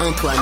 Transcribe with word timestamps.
Antoine 0.00 0.36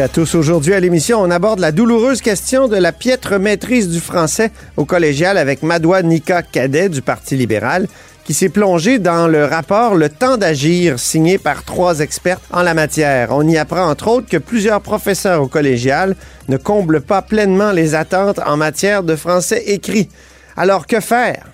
à 0.00 0.08
tous. 0.08 0.34
Aujourd'hui 0.34 0.74
à 0.74 0.80
l'émission, 0.80 1.20
on 1.20 1.30
aborde 1.30 1.60
la 1.60 1.70
douloureuse 1.70 2.20
question 2.20 2.66
de 2.66 2.76
la 2.76 2.90
piètre 2.90 3.38
maîtrise 3.38 3.88
du 3.88 4.00
français 4.00 4.50
au 4.76 4.84
collégial 4.84 5.38
avec 5.38 5.62
Madoua 5.62 6.02
Nika 6.02 6.42
Cadet 6.42 6.88
du 6.88 7.02
Parti 7.02 7.36
libéral 7.36 7.86
qui 8.24 8.34
s'est 8.34 8.48
plongée 8.48 8.98
dans 8.98 9.28
le 9.28 9.44
rapport 9.44 9.94
Le 9.94 10.08
temps 10.08 10.36
d'agir 10.36 10.98
signé 10.98 11.38
par 11.38 11.62
trois 11.62 12.00
experts 12.00 12.40
en 12.52 12.62
la 12.62 12.74
matière. 12.74 13.28
On 13.30 13.46
y 13.46 13.56
apprend 13.56 13.88
entre 13.88 14.08
autres 14.08 14.28
que 14.28 14.36
plusieurs 14.36 14.80
professeurs 14.80 15.42
au 15.42 15.46
collégial 15.46 16.16
ne 16.48 16.56
comblent 16.56 17.00
pas 17.00 17.22
pleinement 17.22 17.70
les 17.70 17.94
attentes 17.94 18.40
en 18.44 18.56
matière 18.56 19.02
de 19.04 19.14
français 19.14 19.62
écrit. 19.66 20.08
Alors 20.56 20.86
que 20.86 21.00
faire? 21.00 21.46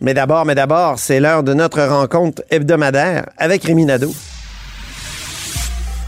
Mais 0.00 0.14
d'abord, 0.14 0.46
mais 0.46 0.54
d'abord, 0.54 0.98
c'est 0.98 1.20
l'heure 1.20 1.42
de 1.42 1.52
notre 1.52 1.82
rencontre 1.82 2.42
hebdomadaire 2.50 3.26
avec 3.36 3.64
Rémi 3.64 3.84
Nadeau. 3.84 4.14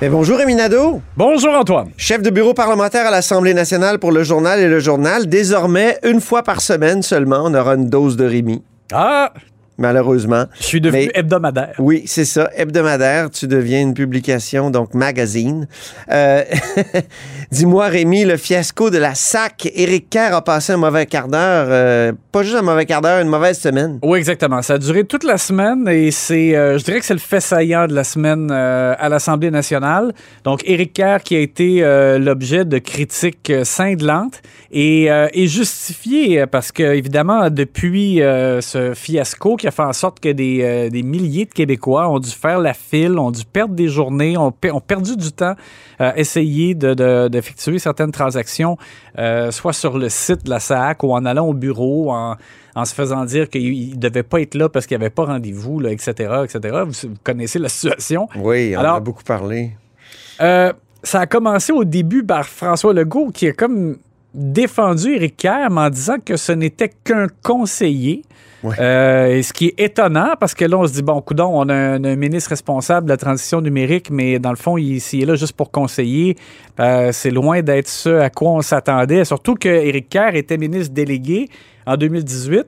Mais 0.00 0.08
bonjour 0.08 0.38
Rémi 0.38 0.54
Nadeau. 0.54 1.02
Bonjour, 1.14 1.52
Antoine. 1.52 1.90
Chef 1.98 2.22
de 2.22 2.30
bureau 2.30 2.54
parlementaire 2.54 3.06
à 3.06 3.10
l'Assemblée 3.10 3.52
nationale 3.52 3.98
pour 3.98 4.12
le 4.12 4.24
journal 4.24 4.58
et 4.58 4.66
le 4.66 4.80
journal. 4.80 5.28
Désormais, 5.28 5.98
une 6.04 6.22
fois 6.22 6.42
par 6.42 6.62
semaine 6.62 7.02
seulement, 7.02 7.42
on 7.44 7.52
aura 7.52 7.74
une 7.74 7.90
dose 7.90 8.16
de 8.16 8.24
Rémi. 8.24 8.62
Ah, 8.92 9.34
Malheureusement. 9.80 10.44
je 10.60 10.64
suis 10.64 10.80
devenu 10.80 11.06
Mais- 11.06 11.18
hebdomadaire. 11.18 11.72
Oui, 11.78 12.04
c'est 12.06 12.24
ça. 12.24 12.48
Hebdomadaire, 12.54 13.30
tu 13.30 13.46
deviens 13.48 13.80
une 13.80 13.94
publication, 13.94 14.70
donc 14.70 14.94
magazine. 14.94 15.66
Euh, 16.12 16.44
Dis-moi, 17.50 17.86
Rémi, 17.88 18.24
le 18.24 18.36
fiasco 18.36 18.90
de 18.90 18.98
la 18.98 19.14
SAC. 19.16 19.70
Éric 19.74 20.08
Kerr 20.10 20.34
a 20.34 20.42
passé 20.42 20.72
un 20.72 20.76
mauvais 20.76 21.06
quart 21.06 21.26
d'heure. 21.26 21.66
euh, 21.70 22.12
pas 22.30 22.42
juste 22.44 22.54
un 22.56 22.62
mauvais 22.62 22.86
quart 22.86 23.00
d'heure, 23.00 23.20
une 23.20 23.28
mauvaise 23.28 23.58
semaine. 23.58 23.98
Oui, 24.02 24.18
exactement. 24.18 24.62
Ça 24.62 24.74
a 24.74 24.78
duré 24.78 25.02
toute 25.04 25.24
la 25.24 25.36
semaine 25.38 25.88
et 25.88 26.10
c'est, 26.12 26.54
euh, 26.54 26.78
je 26.78 26.84
dirais 26.84 27.00
que 27.00 27.06
c'est 27.06 27.14
le 27.14 27.18
fait 27.18 27.40
saillant 27.40 27.86
de 27.88 27.94
la 27.94 28.04
semaine 28.04 28.50
à 28.52 29.08
l'Assemblée 29.08 29.50
nationale. 29.50 30.12
Donc, 30.44 30.60
Éric 30.64 30.92
Kerr 30.92 31.18
qui 31.24 31.34
a 31.34 31.40
été 31.40 31.80
l'objet 32.18 32.64
de 32.64 32.78
critiques 32.78 33.52
cinglantes 33.64 34.42
et, 34.70 35.06
et 35.06 35.46
justifiées 35.48 36.44
parce 36.46 36.70
que, 36.70 36.82
évidemment, 36.82 37.50
depuis 37.50 38.16
ce 38.60 38.92
fiasco 38.94 39.56
qui 39.56 39.66
a 39.66 39.69
fait 39.70 39.82
en 39.82 39.92
sorte 39.92 40.20
que 40.20 40.28
des, 40.30 40.60
euh, 40.62 40.88
des 40.90 41.02
milliers 41.02 41.44
de 41.46 41.50
Québécois 41.52 42.08
ont 42.08 42.18
dû 42.18 42.30
faire 42.30 42.58
la 42.60 42.74
file, 42.74 43.18
ont 43.18 43.30
dû 43.30 43.44
perdre 43.44 43.74
des 43.74 43.88
journées, 43.88 44.36
ont, 44.36 44.52
pe- 44.52 44.70
ont 44.72 44.80
perdu 44.80 45.16
du 45.16 45.32
temps 45.32 45.54
à 45.98 46.16
essayer 46.18 46.74
de, 46.74 46.94
de- 46.94 47.28
d'effectuer 47.28 47.78
certaines 47.78 48.12
transactions, 48.12 48.76
euh, 49.18 49.50
soit 49.50 49.72
sur 49.72 49.98
le 49.98 50.08
site 50.08 50.44
de 50.44 50.50
la 50.50 50.60
SAC 50.60 51.02
ou 51.02 51.12
en 51.12 51.24
allant 51.24 51.46
au 51.46 51.54
bureau, 51.54 52.10
en, 52.12 52.36
en 52.74 52.84
se 52.84 52.94
faisant 52.94 53.24
dire 53.24 53.48
qu'il 53.50 53.90
ne 53.90 53.96
devait 53.96 54.22
pas 54.22 54.40
être 54.40 54.54
là 54.54 54.68
parce 54.68 54.86
qu'il 54.86 54.96
n'y 54.96 55.02
avait 55.04 55.10
pas 55.10 55.24
rendez-vous, 55.24 55.80
etc., 55.86 56.12
etc. 56.44 56.82
Vous, 56.86 57.08
vous 57.08 57.14
connaissez 57.24 57.58
la 57.58 57.68
situation. 57.68 58.28
Oui, 58.36 58.74
on 58.76 58.80
Alors- 58.80 58.94
en 58.94 58.96
a 58.98 59.00
beaucoup 59.00 59.24
parlé. 59.24 59.72
Euh, 60.40 60.72
ça 61.02 61.20
a 61.20 61.26
commencé 61.26 61.72
au 61.72 61.84
début 61.84 62.22
par 62.24 62.44
François 62.46 62.92
Legault 62.92 63.30
qui 63.32 63.48
a 63.48 63.52
comme 63.52 63.96
défendu 64.34 65.14
Éric 65.14 65.36
Kerr 65.36 65.68
en 65.70 65.90
disant 65.90 66.16
que 66.24 66.36
ce 66.36 66.52
n'était 66.52 66.90
qu'un 67.04 67.26
conseiller. 67.42 68.22
Ouais. 68.62 68.78
Euh, 68.78 69.42
ce 69.42 69.54
qui 69.54 69.68
est 69.68 69.80
étonnant, 69.80 70.34
parce 70.38 70.54
que 70.54 70.66
là, 70.66 70.76
on 70.76 70.86
se 70.86 70.92
dit, 70.92 71.02
bon, 71.02 71.20
coudon, 71.22 71.48
on 71.50 71.68
a 71.70 71.74
un, 71.74 72.04
un 72.04 72.16
ministre 72.16 72.50
responsable 72.50 73.06
de 73.06 73.12
la 73.12 73.16
transition 73.16 73.62
numérique, 73.62 74.10
mais 74.10 74.38
dans 74.38 74.50
le 74.50 74.56
fond, 74.56 74.76
il, 74.76 74.96
est 74.96 75.24
là 75.24 75.34
juste 75.34 75.54
pour 75.54 75.70
conseiller, 75.70 76.36
euh, 76.78 77.10
c'est 77.12 77.30
loin 77.30 77.62
d'être 77.62 77.88
ce 77.88 78.10
à 78.10 78.28
quoi 78.28 78.50
on 78.50 78.60
s'attendait. 78.60 79.24
Surtout 79.24 79.54
que 79.54 79.68
Éric 79.68 80.10
Kerr 80.10 80.34
était 80.34 80.58
ministre 80.58 80.92
délégué 80.92 81.48
en 81.86 81.96
2018. 81.96 82.66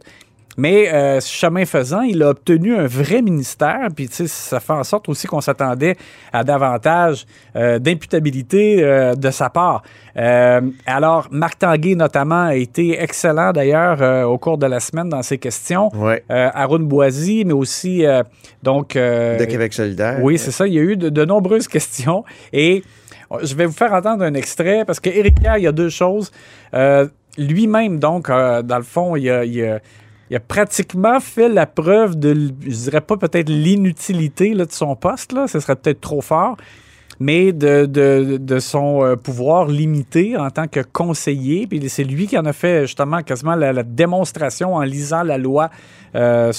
Mais 0.59 0.93
euh, 0.93 1.19
chemin 1.21 1.65
faisant, 1.65 2.03
il 2.03 2.23
a 2.23 2.29
obtenu 2.31 2.75
un 2.77 2.87
vrai 2.87 3.23
ministère, 3.23 3.89
puis 3.97 4.09
tu 4.09 4.15
sais, 4.15 4.27
ça 4.27 4.61
fait 4.61 4.75
en 4.75 4.85
sorte 4.85 5.09
aussi 5.09 5.27
qu'on 5.27 5.41
s'attendait 5.41 5.97
à 6.33 6.45
davantage 6.45 7.25
euh, 7.57 7.79
d'imputabilité 7.79 8.83
euh, 8.85 9.15
de 9.15 9.31
sa 9.31 9.49
part. 9.49 9.83
Euh, 10.17 10.61
alors, 10.85 11.29
Marc 11.31 11.59
Tanguay, 11.59 11.95
notamment, 11.95 12.45
a 12.49 12.55
été 12.55 13.01
excellent 13.03 13.53
d'ailleurs 13.53 14.29
au 14.29 14.37
cours 14.37 14.59
de 14.59 14.67
la 14.67 14.79
semaine 14.81 15.09
dans 15.09 15.23
ses 15.23 15.39
questions. 15.39 15.89
Ouais. 15.95 16.23
Arun 16.29 16.81
Boisy, 16.81 17.45
mais 17.47 17.55
aussi, 17.55 18.05
donc... 18.63 18.95
De 18.95 19.45
Québec 19.45 19.73
solidaire. 19.73 20.19
oui, 20.23 20.37
c'est 20.39 20.51
ça. 20.51 20.67
Il 20.67 20.75
y 20.75 20.79
a 20.79 20.83
eu 20.83 20.97
de, 20.97 21.09
de 21.09 21.25
nombreuses 21.25 21.67
questions. 21.77 22.25
Et 22.53 22.83
euh, 23.33 23.39
je 23.43 23.55
vais 23.55 23.65
vous 23.65 23.73
faire 23.73 23.93
entendre 23.95 24.23
un 24.25 24.35
extrait 24.35 24.85
parce 24.87 25.01
que 25.01 25.09
Kerr, 25.09 25.57
il 25.57 25.65
y 25.65 25.67
a 25.67 25.73
deux 25.73 25.89
choses. 25.89 26.31
Lui-même, 27.39 27.99
donc, 27.99 28.29
euh, 28.29 28.61
dans 28.63 28.77
le 28.77 28.83
fond, 28.83 29.17
il 29.17 29.31
a, 29.31 29.45
il 29.45 29.65
a- 29.65 29.81
il 30.33 30.37
a 30.37 30.41
pratiquement 30.41 31.21
fait 31.21 31.51
la 31.51 31.67
preuve 31.67 32.19
de, 32.19 32.33
je 32.63 32.85
dirais 32.85 33.03
pas 33.03 33.19
peut-être 33.19 33.51
l'inutilité 33.51 34.55
de 34.55 34.67
son 34.71 34.97
poste, 34.97 35.35
là, 35.35 35.47
ce 35.47 35.61
serait 35.61 35.77
peut-être 35.77 36.01
trop 36.01 36.23
fort, 36.23 36.57
mais 37.21 37.53
de, 37.53 37.85
de- 37.85 38.39
de 38.39 38.59
son 38.59 39.05
euh, 39.05 39.15
pouvoir 39.15 39.67
limité 39.67 40.39
en 40.39 40.49
tant 40.49 40.69
que 40.69 40.81
conseiller. 40.81 41.67
Puis 41.67 41.87
c'est 41.91 42.05
lui 42.05 42.27
qui 42.27 42.39
en 42.39 42.47
a 42.47 42.55
fait 42.55 42.87
justement 42.87 43.21
quasiment 43.23 43.55
la, 43.55 43.83
démonstration 43.83 44.77
en 44.77 44.81
lisant 44.81 45.23
la 45.23 45.37
loi 45.37 45.69
euh, 46.15 46.51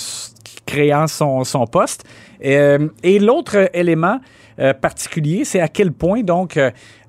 créant 0.67 1.07
son, 1.07 1.43
son 1.43 1.65
poste. 1.65 2.05
Euh, 2.45 2.89
et 3.01 3.17
l'autre 3.17 3.71
élément 3.73 4.19
particulier, 4.81 5.45
c'est 5.45 5.61
à 5.61 5.67
quel 5.67 5.91
point 5.91 6.21
donc 6.21 6.59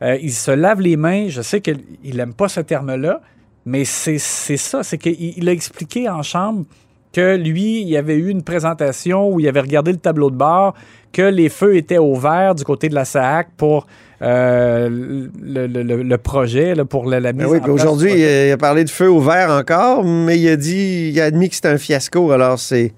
il 0.00 0.32
se 0.32 0.50
lave 0.50 0.80
les 0.80 0.96
mains. 0.96 1.28
Je 1.28 1.42
sais 1.42 1.60
qu'il 1.60 2.16
n'aime 2.16 2.32
pas 2.32 2.48
ce 2.48 2.60
terme-là, 2.60 3.20
mais 3.66 3.84
c'est 3.84 4.18
ça, 4.18 4.82
c'est 4.82 4.98
qu'il 4.98 5.16
il 5.38 5.48
a 5.48 5.52
expliqué 5.52 6.08
en 6.08 6.22
chambre 6.22 6.64
que 7.12 7.36
lui, 7.36 7.80
il 7.82 7.88
y 7.88 7.96
avait 7.96 8.16
eu 8.16 8.28
une 8.28 8.42
présentation 8.42 9.28
où 9.30 9.38
il 9.38 9.46
avait 9.48 9.60
regardé 9.60 9.92
le 9.92 9.98
tableau 9.98 10.30
de 10.30 10.36
bord, 10.36 10.74
que 11.12 11.22
les 11.22 11.48
feux 11.48 11.76
étaient 11.76 11.98
au 11.98 12.14
vert 12.16 12.56
du 12.56 12.64
côté 12.64 12.88
de 12.88 12.94
la 12.96 13.04
SAC 13.04 13.48
pour 13.56 13.86
euh, 14.20 14.88
le, 14.90 15.66
le- 15.68 16.02
le- 16.02 16.18
projet, 16.18 16.74
là, 16.74 16.84
pour 16.84 17.06
la, 17.06 17.20
la 17.20 17.32
mise 17.32 17.42
Ben 17.44 17.50
oui, 17.50 17.58
en 17.58 17.60
puis 17.62 17.72
place 17.72 17.84
aujourd'hui, 17.84 18.12
il 18.20 18.50
a 18.50 18.56
parlé 18.56 18.82
de 18.84 18.90
feu 18.90 19.08
au 19.08 19.20
vert 19.20 19.50
encore, 19.50 20.02
mais 20.04 20.38
il 20.38 20.48
a 20.48 20.56
dit, 20.56 21.10
il 21.12 21.20
a 21.20 21.24
admis 21.26 21.48
que 21.48 21.54
c'était 21.54 21.68
un 21.68 21.78
fiasco. 21.78 22.32
Alors, 22.32 22.58
c'est, 22.58 22.92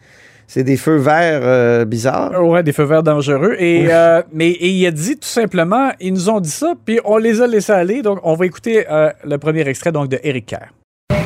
c'est 0.46 0.64
des 0.64 0.76
feux 0.76 0.96
verts 0.96 1.40
euh, 1.42 1.84
bizarres. 1.84 2.44
Ouais, 2.44 2.62
des 2.62 2.72
feux 2.72 2.84
verts 2.84 3.02
dangereux. 3.02 3.56
Et, 3.58 3.86
euh, 3.90 4.22
mais 4.32 4.50
et 4.50 4.68
il 4.68 4.86
a 4.86 4.90
dit 4.90 5.16
tout 5.16 5.28
simplement, 5.28 5.90
ils 6.00 6.12
nous 6.12 6.30
ont 6.30 6.40
dit 6.40 6.50
ça, 6.50 6.74
puis 6.84 7.00
on 7.04 7.16
les 7.16 7.40
a 7.40 7.46
laissés 7.46 7.72
aller. 7.72 8.02
Donc, 8.02 8.20
on 8.22 8.34
va 8.34 8.46
écouter 8.46 8.84
euh, 8.90 9.10
le 9.24 9.38
premier 9.38 9.66
extrait 9.68 9.92
donc, 9.92 10.08
de 10.08 10.18
Eric 10.22 10.46
Kerr. 10.46 10.68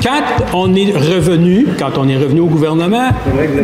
Quand 0.03 0.23
on 0.55 0.75
est 0.75 0.93
revenu, 0.93 1.67
quand 1.79 1.99
on 1.99 2.09
est 2.09 2.17
revenu 2.17 2.41
au 2.41 2.47
gouvernement, 2.47 3.11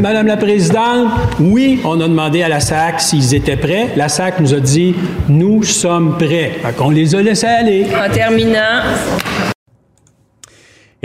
Madame 0.00 0.26
la 0.26 0.36
Présidente, 0.36 1.08
oui, 1.40 1.80
on 1.82 1.98
a 2.00 2.08
demandé 2.08 2.42
à 2.42 2.48
la 2.48 2.60
SAC 2.60 3.00
s'ils 3.00 3.34
étaient 3.34 3.56
prêts. 3.56 3.88
La 3.96 4.10
SAC 4.10 4.40
nous 4.40 4.52
a 4.52 4.60
dit, 4.60 4.94
nous 5.30 5.62
sommes 5.62 6.18
prêts. 6.18 6.52
Fait 6.62 6.76
qu'on 6.76 6.90
les 6.90 7.14
a 7.14 7.22
laissés 7.22 7.46
aller. 7.46 7.86
En 7.86 8.12
terminant, 8.12 8.82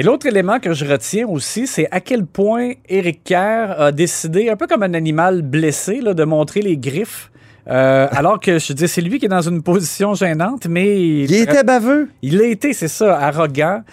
Et 0.01 0.03
l'autre 0.03 0.25
élément 0.25 0.59
que 0.59 0.73
je 0.73 0.83
retiens 0.83 1.27
aussi, 1.27 1.67
c'est 1.67 1.87
à 1.91 1.99
quel 1.99 2.25
point 2.25 2.71
Éric 2.89 3.23
Kerr 3.23 3.75
a 3.77 3.91
décidé, 3.91 4.49
un 4.49 4.55
peu 4.55 4.65
comme 4.65 4.81
un 4.81 4.95
animal 4.95 5.43
blessé, 5.43 6.01
là, 6.01 6.15
de 6.15 6.23
montrer 6.23 6.63
les 6.63 6.75
griffes. 6.75 7.29
Euh, 7.67 8.07
alors 8.09 8.39
que 8.39 8.57
je 8.57 8.73
dis, 8.73 8.87
c'est 8.87 9.01
lui 9.01 9.19
qui 9.19 9.25
est 9.25 9.29
dans 9.29 9.47
une 9.47 9.61
position 9.61 10.15
gênante, 10.15 10.65
mais. 10.67 10.99
Il 11.07 11.31
était 11.35 11.63
baveux. 11.63 12.09
Il 12.23 12.41
a 12.41 12.45
été, 12.45 12.73
c'est 12.73 12.87
ça, 12.87 13.15
arrogant. 13.15 13.83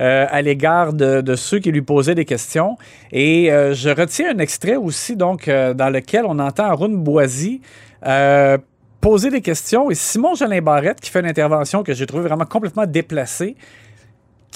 euh, 0.00 0.26
à 0.30 0.40
l'égard 0.40 0.94
de, 0.94 1.20
de 1.20 1.36
ceux 1.36 1.58
qui 1.58 1.70
lui 1.70 1.82
posaient 1.82 2.14
des 2.14 2.24
questions. 2.24 2.78
Et 3.12 3.52
euh, 3.52 3.74
je 3.74 3.90
retiens 3.90 4.34
un 4.34 4.38
extrait 4.38 4.76
aussi, 4.76 5.16
donc, 5.16 5.50
dans 5.50 5.90
lequel 5.92 6.24
on 6.26 6.38
entend 6.38 6.64
Arun 6.64 6.88
Boisy 6.88 7.60
poser 9.02 9.30
des 9.30 9.42
questions. 9.42 9.90
Et 9.90 9.94
Simon 9.94 10.34
Jolin 10.34 10.62
Barrette, 10.62 11.00
qui 11.00 11.10
fait 11.10 11.20
une 11.20 11.26
intervention 11.26 11.82
que 11.82 11.92
j'ai 11.92 12.06
trouvée 12.06 12.24
vraiment 12.24 12.46
complètement 12.46 12.86
déplacée, 12.86 13.54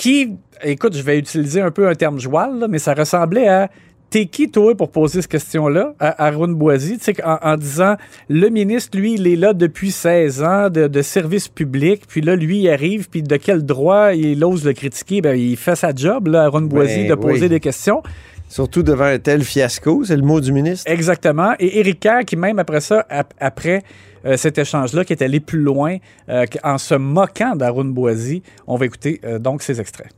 qui, 0.03 0.37
écoute, 0.65 0.97
je 0.97 1.03
vais 1.03 1.17
utiliser 1.19 1.61
un 1.61 1.71
peu 1.71 1.87
un 1.87 1.95
terme 1.95 2.19
joual, 2.19 2.59
là, 2.59 2.67
mais 2.69 2.79
ça 2.81 2.93
ressemblait 2.95 3.47
à 3.47 3.71
T'es 4.11 4.27
qui, 4.27 4.51
toi, 4.51 4.75
pour 4.77 4.91
poser 4.91 5.23
cette 5.23 5.31
question-là 5.31 5.95
à 5.99 6.27
Arun 6.27 6.49
Boisy? 6.49 6.99
En, 7.25 7.39
en 7.41 7.57
disant, 7.57 7.95
le 8.29 8.49
ministre, 8.51 8.99
lui, 8.99 9.15
il 9.15 9.27
est 9.27 9.37
là 9.37 9.55
depuis 9.55 9.91
16 9.91 10.43
ans 10.43 10.69
de, 10.69 10.87
de 10.87 11.01
service 11.03 11.49
public, 11.49 12.03
puis 12.07 12.21
là, 12.21 12.37
lui, 12.37 12.59
il 12.59 12.69
arrive, 12.69 13.09
puis 13.09 13.23
de 13.23 13.37
quel 13.37 13.63
droit 13.65 14.13
il 14.13 14.45
ose 14.45 14.67
le 14.67 14.75
critiquer? 14.75 15.23
Ben, 15.23 15.35
il 15.35 15.57
fait 15.57 15.77
sa 15.77 15.95
job, 15.95 16.27
là, 16.27 16.43
Arun 16.45 16.63
Boisy, 16.63 17.05
Ben 17.05 17.09
de 17.11 17.15
poser 17.15 17.43
oui. 17.45 17.49
des 17.49 17.61
questions. 17.61 18.03
Surtout 18.49 18.83
devant 18.83 19.05
un 19.07 19.19
tel 19.19 19.45
fiasco, 19.45 20.03
c'est 20.05 20.17
le 20.17 20.23
mot 20.23 20.41
du 20.43 20.53
ministre. 20.53 20.91
Exactement. 20.91 21.55
Et 21.59 21.79
Éric 21.79 22.01
Kerr, 22.01 22.25
qui 22.27 22.37
même 22.37 22.59
après 22.59 22.83
ça, 22.83 23.07
ap- 23.09 23.33
après 23.41 23.83
euh, 24.25 24.37
cet 24.37 24.59
échange-là, 24.59 25.05
qui 25.05 25.13
est 25.13 25.23
allé 25.23 25.41
plus 25.41 25.61
loin 25.61 25.97
euh, 26.29 26.45
en 26.63 26.79
se 26.79 26.95
moquant 26.95 27.57
d'Arun 27.57 27.87
Boisy, 27.87 28.43
on 28.67 28.77
va 28.77 28.87
écouter 28.87 29.21
euh, 29.25 29.39
donc 29.39 29.63
ces 29.63 29.81
extraits. 29.81 30.09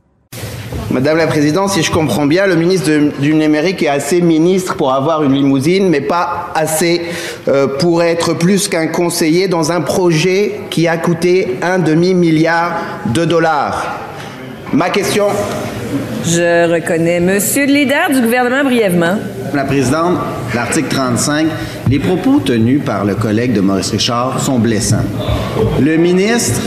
Madame 0.91 1.17
la 1.17 1.27
Présidente, 1.27 1.71
si 1.71 1.83
je 1.83 1.91
comprends 1.91 2.25
bien, 2.25 2.47
le 2.47 2.55
ministre 2.55 2.89
du 3.19 3.33
numérique 3.33 3.83
est 3.83 3.87
assez 3.87 4.21
ministre 4.21 4.77
pour 4.77 4.93
avoir 4.93 5.23
une 5.23 5.33
limousine, 5.33 5.89
mais 5.89 5.99
pas 5.99 6.51
assez 6.55 7.01
pour 7.79 8.01
être 8.01 8.33
plus 8.33 8.69
qu'un 8.69 8.87
conseiller 8.87 9.47
dans 9.47 9.71
un 9.71 9.81
projet 9.81 10.61
qui 10.69 10.87
a 10.87 10.97
coûté 10.97 11.57
un 11.61 11.79
demi-milliard 11.79 12.73
de 13.07 13.25
dollars. 13.25 14.14
Ma 14.73 14.89
question, 14.89 15.27
Je 16.25 16.71
reconnais 16.71 17.19
Monsieur 17.19 17.65
le 17.67 17.73
leader 17.73 18.09
du 18.11 18.21
gouvernement 18.21 18.63
brièvement. 18.63 19.17
La 19.53 19.63
Présidente, 19.63 20.17
l'article 20.53 20.89
35, 20.89 21.47
les 21.89 21.99
propos 21.99 22.39
tenus 22.39 22.81
par 22.83 23.05
le 23.05 23.15
collègue 23.15 23.53
de 23.53 23.61
Maurice 23.61 23.91
Richard 23.91 24.41
sont 24.41 24.59
blessants. 24.59 25.05
Le 25.79 25.95
ministre 25.97 26.59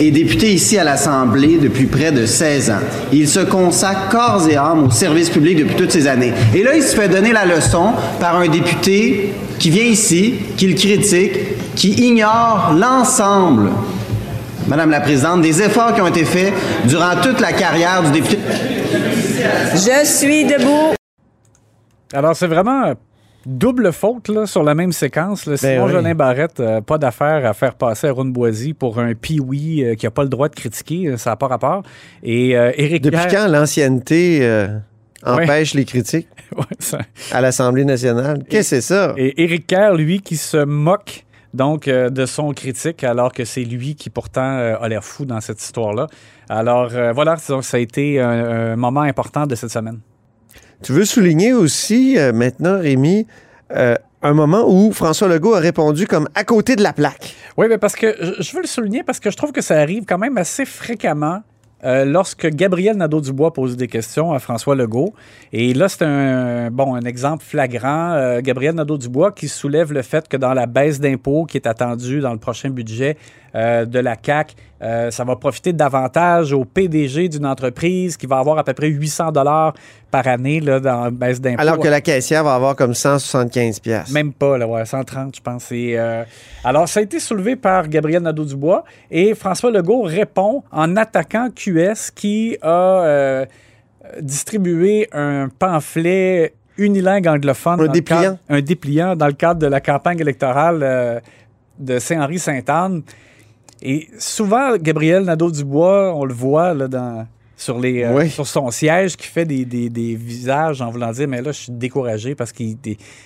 est 0.00 0.10
député 0.10 0.52
ici 0.52 0.76
à 0.76 0.84
l'Assemblée 0.84 1.58
depuis 1.62 1.86
près 1.86 2.12
de 2.12 2.26
16 2.26 2.70
ans. 2.70 2.82
Il 3.12 3.28
se 3.28 3.40
consacre 3.40 4.08
corps 4.10 4.46
et 4.50 4.56
âme 4.56 4.84
au 4.84 4.90
service 4.90 5.30
public 5.30 5.58
depuis 5.58 5.76
toutes 5.76 5.92
ces 5.92 6.06
années. 6.06 6.34
Et 6.54 6.62
là, 6.62 6.74
il 6.74 6.82
se 6.82 6.94
fait 6.94 7.08
donner 7.08 7.32
la 7.32 7.46
leçon 7.46 7.92
par 8.20 8.36
un 8.36 8.48
député 8.48 9.32
qui 9.58 9.70
vient 9.70 9.84
ici, 9.84 10.34
qui 10.56 10.66
le 10.66 10.74
critique, 10.74 11.38
qui 11.76 11.92
ignore 11.92 12.74
l'ensemble 12.78 13.70
Madame 14.68 14.90
la 14.90 15.00
Présidente, 15.00 15.42
des 15.42 15.60
efforts 15.62 15.94
qui 15.94 16.00
ont 16.00 16.06
été 16.06 16.24
faits 16.24 16.52
durant 16.86 17.16
toute 17.22 17.40
la 17.40 17.52
carrière 17.52 18.02
du 18.02 18.12
député. 18.12 18.38
Je 19.74 20.04
suis 20.06 20.44
debout. 20.44 20.94
Alors, 22.14 22.34
c'est 22.34 22.46
vraiment 22.46 22.86
euh, 22.86 22.94
double 23.44 23.92
faute 23.92 24.28
là, 24.28 24.46
sur 24.46 24.62
la 24.62 24.74
même 24.74 24.92
séquence. 24.92 25.44
Là. 25.46 25.56
Simon 25.58 25.84
oui. 25.86 25.92
Jolin 25.92 26.14
Barrette, 26.14 26.60
euh, 26.60 26.80
pas 26.80 26.96
d'affaire 26.96 27.44
à 27.44 27.52
faire 27.52 27.74
passer 27.74 28.06
Arun 28.08 28.26
Boisy 28.26 28.72
pour 28.72 28.98
un 28.98 29.14
pioui 29.14 29.84
euh, 29.84 29.94
qui 29.96 30.06
n'a 30.06 30.10
pas 30.10 30.22
le 30.22 30.28
droit 30.30 30.48
de 30.48 30.54
critiquer. 30.54 31.08
euh, 31.08 31.16
Ça 31.18 31.30
n'a 31.30 31.36
pas 31.36 31.48
rapport. 31.48 31.82
Et 32.22 32.56
euh, 32.56 32.70
Éric 32.76 33.02
Depuis 33.02 33.20
quand 33.30 33.48
l'ancienneté 33.48 34.38
euh, 34.42 34.68
Ouais. 35.26 35.44
empêche 35.44 35.72
les 35.72 35.86
critiques 35.86 36.28
Ouais, 36.56 36.64
ça- 36.78 36.98
à 37.32 37.40
l'Assemblée 37.40 37.84
nationale? 37.86 38.44
Qu'est-ce 38.48 38.70
que 38.70 38.76
c'est 38.76 38.80
ça? 38.82 39.14
Et 39.16 39.42
Éric 39.42 39.66
Kerr, 39.66 39.94
lui, 39.94 40.20
qui 40.20 40.36
se 40.36 40.58
moque 40.64 41.24
donc 41.54 41.88
euh, 41.88 42.10
de 42.10 42.26
son 42.26 42.52
critique, 42.52 43.04
alors 43.04 43.32
que 43.32 43.44
c'est 43.44 43.64
lui 43.64 43.94
qui 43.94 44.10
pourtant 44.10 44.58
euh, 44.58 44.76
a 44.80 44.88
l'air 44.88 45.04
fou 45.04 45.24
dans 45.24 45.40
cette 45.40 45.62
histoire-là. 45.62 46.08
Alors 46.48 46.90
euh, 46.92 47.12
voilà, 47.12 47.36
donc, 47.48 47.64
ça 47.64 47.76
a 47.76 47.80
été 47.80 48.20
un, 48.20 48.72
un 48.72 48.76
moment 48.76 49.02
important 49.02 49.46
de 49.46 49.54
cette 49.54 49.70
semaine. 49.70 50.00
Tu 50.82 50.92
veux 50.92 51.04
souligner 51.04 51.54
aussi 51.54 52.18
maintenant, 52.34 52.78
Rémi, 52.78 53.26
un 53.70 54.34
moment 54.34 54.64
où 54.68 54.92
François 54.92 55.28
Legault 55.28 55.54
a 55.54 55.60
répondu 55.60 56.06
comme 56.06 56.28
à 56.34 56.44
côté 56.44 56.76
de 56.76 56.82
la 56.82 56.92
plaque? 56.92 57.34
Oui, 57.56 57.68
mais 57.70 57.78
parce 57.78 57.94
que 57.94 58.14
je 58.38 58.54
veux 58.54 58.60
le 58.60 58.66
souligner 58.66 59.02
parce 59.02 59.18
que 59.18 59.30
je 59.30 59.36
trouve 59.36 59.52
que 59.52 59.62
ça 59.62 59.80
arrive 59.80 60.04
quand 60.04 60.18
même 60.18 60.36
assez 60.36 60.66
fréquemment. 60.66 61.42
Euh, 61.84 62.04
lorsque 62.04 62.46
Gabriel 62.48 62.96
Nadeau-Dubois 62.96 63.52
pose 63.52 63.76
des 63.76 63.88
questions 63.88 64.32
à 64.32 64.38
François 64.38 64.74
Legault. 64.74 65.14
Et 65.52 65.74
là, 65.74 65.88
c'est 65.88 66.04
un, 66.04 66.70
bon, 66.70 66.96
exemple 66.96 67.44
flagrant. 67.44 68.12
euh, 68.12 68.40
Gabriel 68.40 68.74
Nadeau-Dubois 68.74 69.32
qui 69.32 69.48
soulève 69.48 69.92
le 69.92 70.02
fait 70.02 70.28
que 70.28 70.36
dans 70.36 70.54
la 70.54 70.66
baisse 70.66 71.00
d'impôts 71.00 71.44
qui 71.44 71.56
est 71.56 71.66
attendue 71.66 72.20
dans 72.20 72.32
le 72.32 72.38
prochain 72.38 72.70
budget 72.70 73.16
euh, 73.54 73.84
de 73.84 73.98
la 74.00 74.16
CAC, 74.16 74.54
euh, 74.82 75.10
ça 75.10 75.24
va 75.24 75.36
profiter 75.36 75.72
davantage 75.72 76.52
au 76.52 76.64
PDG 76.64 77.28
d'une 77.28 77.46
entreprise 77.46 78.16
qui 78.16 78.26
va 78.26 78.38
avoir 78.38 78.58
à 78.58 78.64
peu 78.64 78.72
près 78.74 78.88
800 78.88 79.32
dollars 79.32 79.72
par 80.10 80.26
année 80.26 80.60
là, 80.60 80.80
dans 80.80 81.04
la 81.04 81.10
baisse 81.10 81.40
d'impôts. 81.40 81.60
Alors 81.62 81.78
que 81.78 81.88
la 81.88 82.00
caissière 82.00 82.44
va 82.44 82.54
avoir 82.54 82.74
comme 82.76 82.94
175 82.94 83.80
pièces. 83.80 84.10
Même 84.10 84.32
pas, 84.32 84.58
là, 84.58 84.66
ouais, 84.66 84.84
130, 84.84 85.36
je 85.36 85.40
pense. 85.40 85.70
Et, 85.72 85.94
euh, 85.96 86.24
alors, 86.64 86.88
ça 86.88 87.00
a 87.00 87.02
été 87.04 87.18
soulevé 87.20 87.56
par 87.56 87.88
Gabriel 87.88 88.22
Nadeau-Dubois 88.22 88.84
et 89.10 89.34
François 89.34 89.70
Legault 89.70 90.02
répond 90.02 90.62
en 90.72 90.96
attaquant 90.96 91.48
QS 91.54 92.10
qui 92.14 92.56
a 92.62 93.44
distribué 94.20 95.08
un 95.12 95.48
pamphlet 95.58 96.54
unilingue 96.76 97.26
anglophone. 97.28 97.74
Un 97.74 97.76
dans 97.76 97.82
le 97.84 97.88
dépliant. 97.88 98.20
cadre- 98.22 98.38
un 98.48 98.60
dépliant 98.60 99.16
dans 99.16 99.26
le 99.26 99.32
cadre 99.32 99.60
de 99.60 99.66
la 99.66 99.80
campagne 99.80 100.18
électorale 100.20 100.80
euh, 100.82 101.20
de 101.78 101.98
Saint-Henri-Sainte-Anne. 101.98 103.02
Et 103.82 104.08
souvent, 104.18 104.76
Gabriel 104.76 105.24
Nadeau-Dubois, 105.24 106.14
on 106.16 106.24
le 106.24 106.32
voit 106.32 106.72
là, 106.74 106.88
dans, 106.88 107.26
sur, 107.56 107.78
les, 107.78 108.02
euh, 108.02 108.14
Oui. 108.16 108.30
sur 108.30 108.46
son 108.46 108.70
siège 108.70 109.16
qui 109.16 109.26
fait 109.26 109.44
des, 109.44 109.64
des- 109.66 109.90
des 109.90 110.14
visages 110.14 110.80
en 110.80 110.90
voulant 110.90 111.10
dire 111.12 111.28
Mais 111.28 111.42
là, 111.42 111.52
je 111.52 111.58
suis 111.64 111.72
découragé 111.72 112.34
parce 112.34 112.50
que 112.52 112.64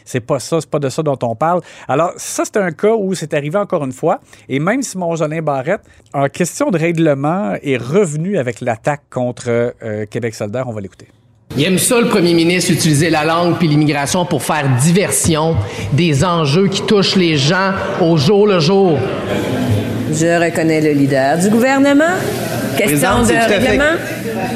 c'est 0.05 0.20
pas 0.20 0.38
ça, 0.40 0.61
c'est 0.61 0.69
pas 0.69 0.79
de 0.81 0.88
ça 0.88 1.02
dont 1.02 1.19
on 1.23 1.37
parle. 1.37 1.61
Alors, 1.87 2.12
ça, 2.17 2.43
c'est 2.44 2.56
un 2.56 2.73
cas 2.73 2.94
où 2.94 3.14
c'est 3.14 3.35
arrivé 3.35 3.56
encore 3.56 3.85
une 3.85 3.93
fois. 3.93 4.20
Et 4.49 4.58
même 4.58 4.82
Simon 4.82 5.14
Jolin 5.17 5.43
Barrette, 5.43 5.82
en 6.12 6.26
question 6.29 6.70
de 6.70 6.79
règlement, 6.79 7.55
est 7.62 7.76
revenu 7.76 8.37
avec 8.37 8.61
l'attaque 8.61 9.02
contre 9.11 9.44
euh, 9.82 10.06
Québec 10.06 10.35
solidaire. 10.35 10.64
On 10.69 10.73
va 10.73 10.81
l'écouter. 10.81 11.06
Il 11.56 11.64
aime 11.64 11.79
ça, 11.79 11.99
le 12.00 12.08
premier 12.08 12.35
ministre, 12.35 12.73
utiliser 12.73 13.08
la 13.11 13.25
langue 13.25 13.56
puis 13.58 13.69
l'immigration 13.69 14.26
pour 14.26 14.43
faire 14.43 14.69
diversion 14.82 15.57
des 15.95 16.23
enjeux 16.25 16.68
qui 16.68 16.83
touchent 16.83 17.16
les 17.16 17.37
gens 17.38 17.73
au 18.02 18.16
jour 18.18 18.47
le 18.47 18.59
jour. 18.61 18.99
Je 20.12 20.45
reconnais 20.45 20.81
le 20.81 20.93
leader 20.93 21.38
du 21.38 21.50
gouvernement. 21.50 22.05
Question 22.77 23.23
de 23.23 23.53
règlement. 23.53 23.85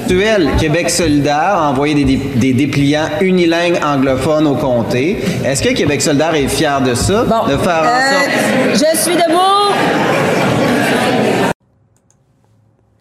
Actuel, 0.03 0.49
Québec 0.59 0.91
solidaire 0.91 1.55
a 1.57 1.71
envoyé 1.71 1.95
des, 1.95 2.05
dé- 2.05 2.21
des 2.37 2.53
dépliants 2.55 3.09
unilingues 3.21 3.79
anglophones 3.85 4.47
au 4.47 4.55
comté. 4.55 5.19
Est-ce 5.45 5.63
que 5.63 5.71
Québec 5.75 6.01
solidaire 6.01 6.35
est 6.35 6.49
fier 6.49 6.81
de 6.83 6.95
ça? 6.95 7.25
Bon. 7.25 7.47
De 7.47 7.57
faire 7.57 7.83
en 7.83 8.13
sorte... 8.13 8.29
Euh, 8.29 8.75
je 8.75 8.97
suis 8.99 9.15
debout. 9.17 9.39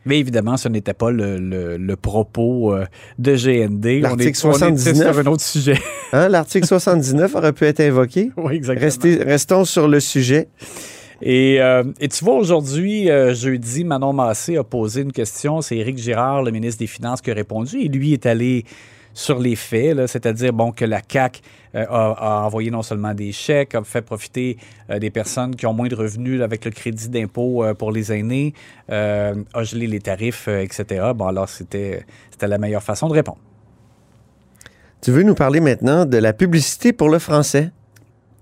Mais 0.05 0.17
évidemment, 0.17 0.58
ce 0.58 0.67
n'était 0.67 0.96
pas 0.96 1.12
le, 1.12 1.38
le- 1.38 1.77
le 1.77 1.96
propos 1.96 2.74
euh, 2.74 2.86
de 3.20 3.36
GND. 3.36 4.01
L'article 4.01 4.29
est- 4.29 4.46
on 4.46 4.55
était 4.55 4.63
79. 4.93 4.96
sur 5.13 5.20
un 5.20 5.31
autre 5.31 5.43
sujet. 5.43 5.77
Hein, 6.13 6.27
L'article 6.29 6.65
79 6.65 7.36
aurait 7.36 7.53
pu 7.53 7.65
être 7.65 7.81
invoqué. 7.81 8.31
oui, 8.38 8.55
exactement. 8.55 8.86
Restez- 8.88 9.24
restons 9.24 9.63
sur 9.65 9.88
le 9.88 10.00
sujet. 10.00 10.48
Et, 11.21 11.61
euh, 11.61 11.83
et 11.99 12.07
tu 12.07 12.23
vois, 12.25 12.35
aujourd'hui, 12.35 13.09
euh, 13.09 13.33
jeudi, 13.33 13.83
Manon 13.83 14.13
Massé 14.13 14.57
a 14.57 14.63
posé 14.63 15.01
une 15.01 15.11
question. 15.11 15.61
C'est 15.61 15.77
Éric 15.77 15.97
Girard, 15.97 16.43
le 16.43 16.51
ministre 16.51 16.79
des 16.79 16.87
Finances, 16.87 17.21
qui 17.21 17.29
a 17.29 17.33
répondu. 17.33 17.79
Et 17.79 17.87
lui 17.87 18.13
est 18.13 18.25
allé 18.25 18.65
sur 19.13 19.39
les 19.39 19.57
faits, 19.57 20.07
c'est-à-dire 20.07 20.53
bon, 20.53 20.71
que 20.71 20.85
la 20.85 21.01
CAQ 21.05 21.41
euh, 21.75 21.85
a, 21.89 22.43
envoyé 22.45 22.71
non 22.71 22.81
seulement 22.81 23.13
des 23.13 23.33
chèques, 23.33 23.75
a 23.75 23.83
fait 23.83 24.01
profiter 24.01 24.57
des 24.89 25.09
personnes 25.09 25.53
qui 25.53 25.65
ont 25.65 25.73
moins 25.73 25.89
de 25.89 25.95
revenus 25.95 26.41
avec 26.41 26.63
le 26.63 26.71
crédit 26.71 27.09
d'impôt 27.09 27.65
pour 27.77 27.91
les 27.91 28.13
aînés, 28.13 28.53
a 28.87 29.63
gelé 29.63 29.87
les 29.87 29.99
tarifs, 29.99 30.47
etc. 30.47 31.11
Bon, 31.13 31.27
alors, 31.27 31.49
c'était 31.49 32.05
la 32.41 32.57
meilleure 32.57 32.83
façon 32.83 33.09
de 33.09 33.13
répondre. 33.13 33.39
Tu 35.01 35.11
veux 35.11 35.23
nous 35.23 35.35
parler 35.35 35.59
maintenant 35.59 36.05
de 36.05 36.17
la 36.17 36.31
publicité 36.31 36.93
pour 36.93 37.09
le 37.09 37.19
français? 37.19 37.71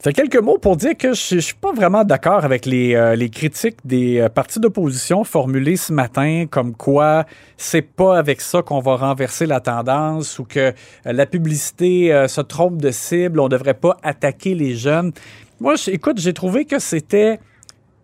Fait 0.01 0.13
quelques 0.13 0.37
mots 0.37 0.57
pour 0.57 0.77
dire 0.77 0.95
que 0.97 1.13
je 1.13 1.35
ne 1.35 1.39
suis 1.41 1.55
pas 1.55 1.73
vraiment 1.73 2.05
d'accord 2.05 2.45
avec 2.45 2.65
les, 2.65 2.95
euh, 2.95 3.17
les 3.17 3.29
critiques 3.29 3.79
des 3.83 4.19
euh, 4.19 4.29
partis 4.29 4.59
d'opposition 4.61 5.25
formulées 5.25 5.75
ce 5.75 5.91
matin, 5.91 6.45
comme 6.49 6.73
quoi 6.73 7.25
c'est 7.57 7.81
pas 7.81 8.17
avec 8.17 8.39
ça 8.39 8.61
qu'on 8.61 8.79
va 8.79 8.95
renverser 8.95 9.45
la 9.45 9.59
tendance 9.59 10.39
ou 10.39 10.45
que 10.45 10.59
euh, 10.59 10.71
la 11.03 11.25
publicité 11.25 12.25
se 12.29 12.39
trompe 12.39 12.77
de 12.81 12.91
cible, 12.91 13.41
on 13.41 13.49
devrait 13.49 13.73
pas 13.73 13.97
attaquer 14.01 14.55
les 14.55 14.73
jeunes. 14.75 15.11
Moi, 15.59 15.75
j'- 15.75 15.91
écoute, 15.91 16.17
j'ai 16.19 16.31
trouvé 16.33 16.63
que 16.63 16.79
c'était 16.79 17.39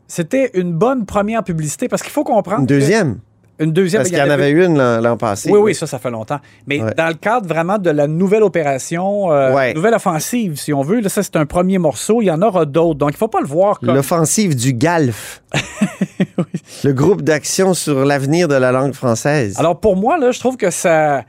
c'était 0.08 0.52
une 0.54 0.74
bonne 0.74 1.06
première 1.06 1.44
publicité 1.46 1.88
parce 1.88 2.04
qu'il 2.04 2.12
faut 2.12 2.25
comprendre. 2.25 2.60
Une 2.60 2.66
deuxième? 2.68 3.20
Une 3.60 3.72
deuxième. 3.72 4.02
Parce 4.02 4.10
qu'il 4.10 4.20
y 4.20 4.22
en 4.22 4.30
avait 4.30 4.52
une 4.52 4.78
l'an 4.78 5.16
passé. 5.18 5.50
Oui, 5.50 5.60
oui, 5.62 5.76
ça, 5.76 5.88
ça 5.88 5.98
fait 6.00 6.12
longtemps. 6.12 6.40
Mais 6.68 6.82
Ouais. 6.82 6.94
dans 6.96 7.08
le 7.08 7.14
cadre 7.14 7.48
vraiment 7.48 7.78
de 7.78 7.90
la 7.90 8.06
nouvelle 8.08 8.44
opération, 8.44 9.32
euh, 9.32 9.54
Ouais. 9.54 9.74
nouvelle 9.74 9.94
offensive, 9.94 10.58
si 10.58 10.74
on 10.74 10.82
veut, 10.82 11.00
là, 11.00 11.08
ça, 11.10 11.24
c'est 11.24 11.36
un 11.38 11.46
premier 11.46 11.78
morceau. 11.78 12.22
Il 12.22 12.26
y 12.26 12.32
en 12.32 12.42
aura 12.42 12.66
d'autres. 12.66 13.00
Donc, 13.00 13.12
il 13.12 13.14
ne 13.14 13.18
faut 13.18 13.28
pas 13.30 13.40
le 13.42 13.48
voir 13.48 13.80
comme. 13.80 13.96
L'offensive 13.96 14.56
du 14.56 14.74
GALF. 14.74 15.42
Le 16.84 16.92
groupe 16.94 17.22
d'action 17.22 17.74
sur 17.74 18.06
l'avenir 18.06 18.48
de 18.48 18.56
la 18.56 18.72
langue 18.72 18.94
française. 18.94 19.56
Alors, 19.58 19.80
pour 19.80 19.96
moi, 19.96 20.18
là, 20.18 20.32
je 20.32 20.40
trouve 20.40 20.58
que 20.58 20.70
ça. 20.70 21.24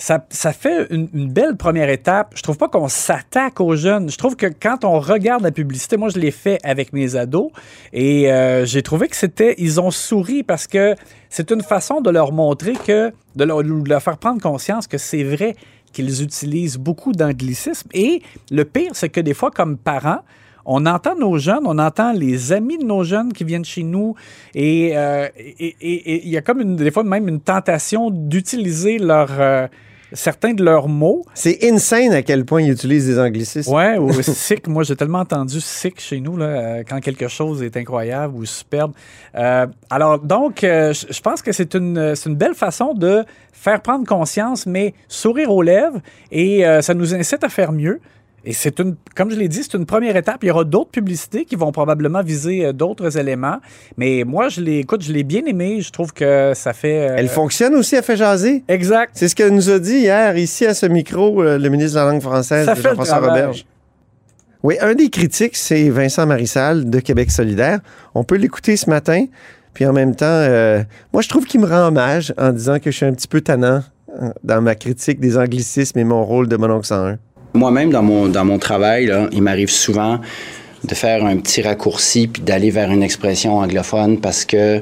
Ça, 0.00 0.24
ça 0.30 0.52
fait 0.52 0.86
une, 0.90 1.08
belle 1.28 1.56
première 1.56 1.88
étape. 1.90 2.32
Je 2.36 2.42
trouve 2.42 2.56
pas 2.56 2.68
qu'on 2.68 2.86
s'attaque 2.86 3.60
aux 3.60 3.74
jeunes. 3.74 4.08
Je 4.08 4.16
trouve 4.16 4.36
que 4.36 4.46
quand 4.46 4.84
on 4.84 5.00
regarde 5.00 5.42
la 5.42 5.50
publicité, 5.50 5.96
moi 5.96 6.08
je 6.08 6.20
l'ai 6.20 6.30
fait 6.30 6.58
avec 6.62 6.92
mes 6.92 7.16
ados 7.16 7.50
et 7.92 8.30
euh, 8.30 8.64
j'ai 8.64 8.82
trouvé 8.82 9.08
que 9.08 9.16
c'était, 9.16 9.56
ils 9.58 9.80
ont 9.80 9.90
souri 9.90 10.44
parce 10.44 10.68
que 10.68 10.94
c'est 11.30 11.50
une 11.50 11.62
façon 11.62 12.00
de 12.00 12.10
leur 12.10 12.30
montrer 12.30 12.74
que, 12.74 13.12
de 13.34 13.44
leur, 13.44 14.00
faire 14.00 14.18
prendre 14.18 14.40
conscience 14.40 14.86
que 14.86 14.98
c'est 14.98 15.24
vrai 15.24 15.56
qu'ils 15.92 16.22
utilisent 16.22 16.78
beaucoup 16.78 17.10
d'anglicisme. 17.10 17.88
Et 17.92 18.22
le 18.52 18.64
pire, 18.64 18.92
c'est 18.94 19.08
que 19.08 19.20
des 19.20 19.34
fois, 19.34 19.50
comme 19.50 19.76
parents, 19.76 20.20
on 20.64 20.86
entend 20.86 21.16
nos 21.16 21.38
jeunes, 21.38 21.64
on 21.66 21.78
entend 21.78 22.12
les 22.12 22.52
amis 22.52 22.78
de 22.78 22.84
nos 22.84 23.02
jeunes 23.02 23.32
qui 23.32 23.42
viennent 23.42 23.64
chez 23.64 23.82
nous 23.82 24.14
et 24.54 24.92
euh, 24.96 25.26
et- 25.36 25.74
et- 25.80 26.26
il 26.26 26.28
y 26.28 26.36
a 26.36 26.42
comme 26.42 26.60
une, 26.60 26.76
des 26.76 26.90
fois 26.92 27.02
même 27.02 27.26
une 27.26 27.40
tentation 27.40 28.10
d'utiliser 28.10 28.98
leur, 28.98 29.28
euh, 29.40 29.66
certains 30.12 30.54
de 30.54 30.64
leurs 30.64 30.88
mots. 30.88 31.24
C'est 31.34 31.58
insane 31.62 32.12
à 32.12 32.22
quel 32.22 32.44
point 32.44 32.62
ils 32.62 32.72
utilisent 32.72 33.06
des 33.06 33.18
anglicismes. 33.18 33.72
Ouais, 33.72 33.98
ou 33.98 34.12
sick. 34.22 34.66
Moi, 34.68 34.82
j'ai 34.82 34.96
tellement 34.96 35.20
entendu 35.20 35.60
sick 35.60 36.00
chez 36.00 36.20
nous 36.20 36.36
là, 36.36 36.46
euh, 36.46 36.82
quand 36.88 37.00
quelque 37.00 37.28
chose 37.28 37.62
est 37.62 37.76
incroyable 37.76 38.34
ou 38.36 38.44
superbe. 38.44 38.92
Euh, 39.34 39.66
alors, 39.90 40.18
donc, 40.18 40.64
euh, 40.64 40.92
je 40.92 41.20
pense 41.20 41.42
que 41.42 41.52
c'est 41.52 41.74
une, 41.74 42.14
une 42.26 42.34
belle 42.34 42.54
façon 42.54 42.94
de 42.94 43.24
faire 43.58 43.80
prendre 43.82 44.06
conscience, 44.06 44.66
mais 44.66 44.94
sourire 45.08 45.50
aux 45.50 45.62
lèvres 45.62 46.00
et 46.30 46.64
euh, 46.64 46.80
ça 46.80 46.94
nous 46.94 47.14
incite 47.14 47.42
à 47.42 47.48
faire 47.48 47.72
mieux. 47.72 48.00
Et 48.44 48.52
c'est 48.52 48.78
une, 48.80 48.94
comme 49.16 49.30
je 49.30 49.36
l'ai 49.36 49.48
dit, 49.48 49.62
c'est 49.62 49.74
une 49.76 49.84
première 49.84 50.16
étape. 50.16 50.38
Il 50.42 50.46
y 50.46 50.50
aura 50.50 50.64
d'autres 50.64 50.90
publicités 50.90 51.44
qui 51.44 51.56
vont 51.56 51.72
probablement 51.72 52.22
viser 52.22 52.66
euh, 52.66 52.72
d'autres 52.72 53.18
éléments. 53.18 53.58
Mais 53.96 54.22
moi, 54.24 54.48
je 54.48 54.60
l'ai, 54.60 54.78
écoute, 54.78 55.02
je 55.02 55.12
l'ai 55.12 55.24
bien 55.24 55.44
aimé. 55.46 55.80
Je 55.80 55.90
trouve 55.90 56.12
que 56.12 56.52
ça 56.54 56.72
fait. 56.72 57.08
euh, 57.10 57.14
Elle 57.18 57.28
fonctionne 57.28 57.74
aussi, 57.74 57.96
elle 57.96 58.02
fait 58.04 58.16
jaser. 58.16 58.62
Exact. 58.68 59.10
C'est 59.14 59.28
ce 59.28 59.34
que 59.34 59.48
nous 59.48 59.68
a 59.70 59.78
dit 59.78 59.98
hier, 59.98 60.36
ici 60.38 60.64
à 60.66 60.72
ce 60.74 60.86
micro, 60.86 61.42
euh, 61.42 61.58
le 61.58 61.68
ministre 61.68 61.98
de 62.00 62.04
la 62.04 62.12
langue 62.12 62.22
française, 62.22 62.66
Jean-François. 62.66 63.18
Roberge. 63.18 63.66
Oui, 64.62 64.76
un 64.80 64.94
des 64.94 65.08
critiques, 65.10 65.56
c'est 65.56 65.88
Vincent 65.90 66.26
Marissal 66.26 66.88
de 66.88 67.00
Québec 67.00 67.30
solidaire. 67.30 67.80
On 68.14 68.24
peut 68.24 68.36
l'écouter 68.36 68.76
ce 68.76 68.88
matin. 68.90 69.26
Puis 69.74 69.86
en 69.86 69.92
même 69.92 70.16
temps, 70.16 70.26
euh, 70.26 70.82
moi, 71.12 71.22
je 71.22 71.28
trouve 71.28 71.44
qu'il 71.44 71.60
me 71.60 71.66
rend 71.66 71.86
hommage 71.88 72.34
en 72.38 72.50
disant 72.52 72.78
que 72.80 72.90
je 72.90 72.96
suis 72.96 73.06
un 73.06 73.12
petit 73.12 73.28
peu 73.28 73.40
tannant 73.40 73.82
dans 74.42 74.60
ma 74.62 74.74
critique 74.74 75.20
des 75.20 75.36
anglicismes 75.36 75.98
et 75.98 76.04
mon 76.04 76.24
rôle 76.24 76.48
de 76.48 76.56
mon 76.56 76.70
oncle 76.70 76.86
101. 76.86 77.18
Moi-même, 77.58 77.90
dans 77.90 78.02
mon, 78.02 78.28
dans 78.28 78.44
mon 78.44 78.58
travail, 78.58 79.12
il 79.32 79.42
m'arrive 79.42 79.70
souvent 79.70 80.20
de 80.84 80.94
faire 80.94 81.24
un 81.24 81.36
petit 81.38 81.60
raccourci 81.60 82.28
puis 82.28 82.40
d'aller 82.40 82.70
vers 82.70 82.90
une 82.90 83.02
expression 83.02 83.58
anglophone 83.58 84.20
parce 84.20 84.44
que, 84.44 84.80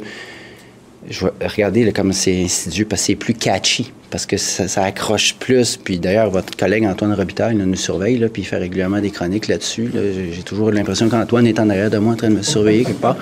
je 1.08 1.26
regardez 1.40 1.90
comme 1.92 2.12
c'est 2.12 2.42
insidieux, 2.42 2.84
parce 2.84 3.02
que 3.02 3.06
c'est 3.06 3.14
plus 3.14 3.32
catchy, 3.32 3.92
parce 4.10 4.26
que 4.26 4.36
ça, 4.36 4.84
accroche 4.84 5.36
plus. 5.36 5.76
Puis 5.76 5.98
d'ailleurs, 5.98 6.30
votre 6.30 6.54
collègue 6.56 6.84
Antoine 6.84 7.14
Robitaille 7.14 7.56
là, 7.56 7.64
nous 7.64 7.76
surveille, 7.76 8.18
là, 8.18 8.28
puis 8.28 8.42
il 8.42 8.44
fait 8.44 8.58
régulièrement 8.58 9.00
des 9.00 9.10
chroniques 9.10 9.48
là-dessus. 9.48 9.88
là. 9.94 10.00
J'ai 10.14 10.32
j'ai 10.32 10.42
toujours 10.42 10.70
l'impression 10.70 11.08
qu'Antoine 11.08 11.46
est 11.46 11.58
en 11.58 11.70
arrière 11.70 11.90
de 11.90 11.98
moi 11.98 12.12
en 12.12 12.16
train 12.16 12.28
de 12.28 12.36
me 12.36 12.42
surveiller 12.42 12.84
quelque 12.84 13.00
part. 13.00 13.16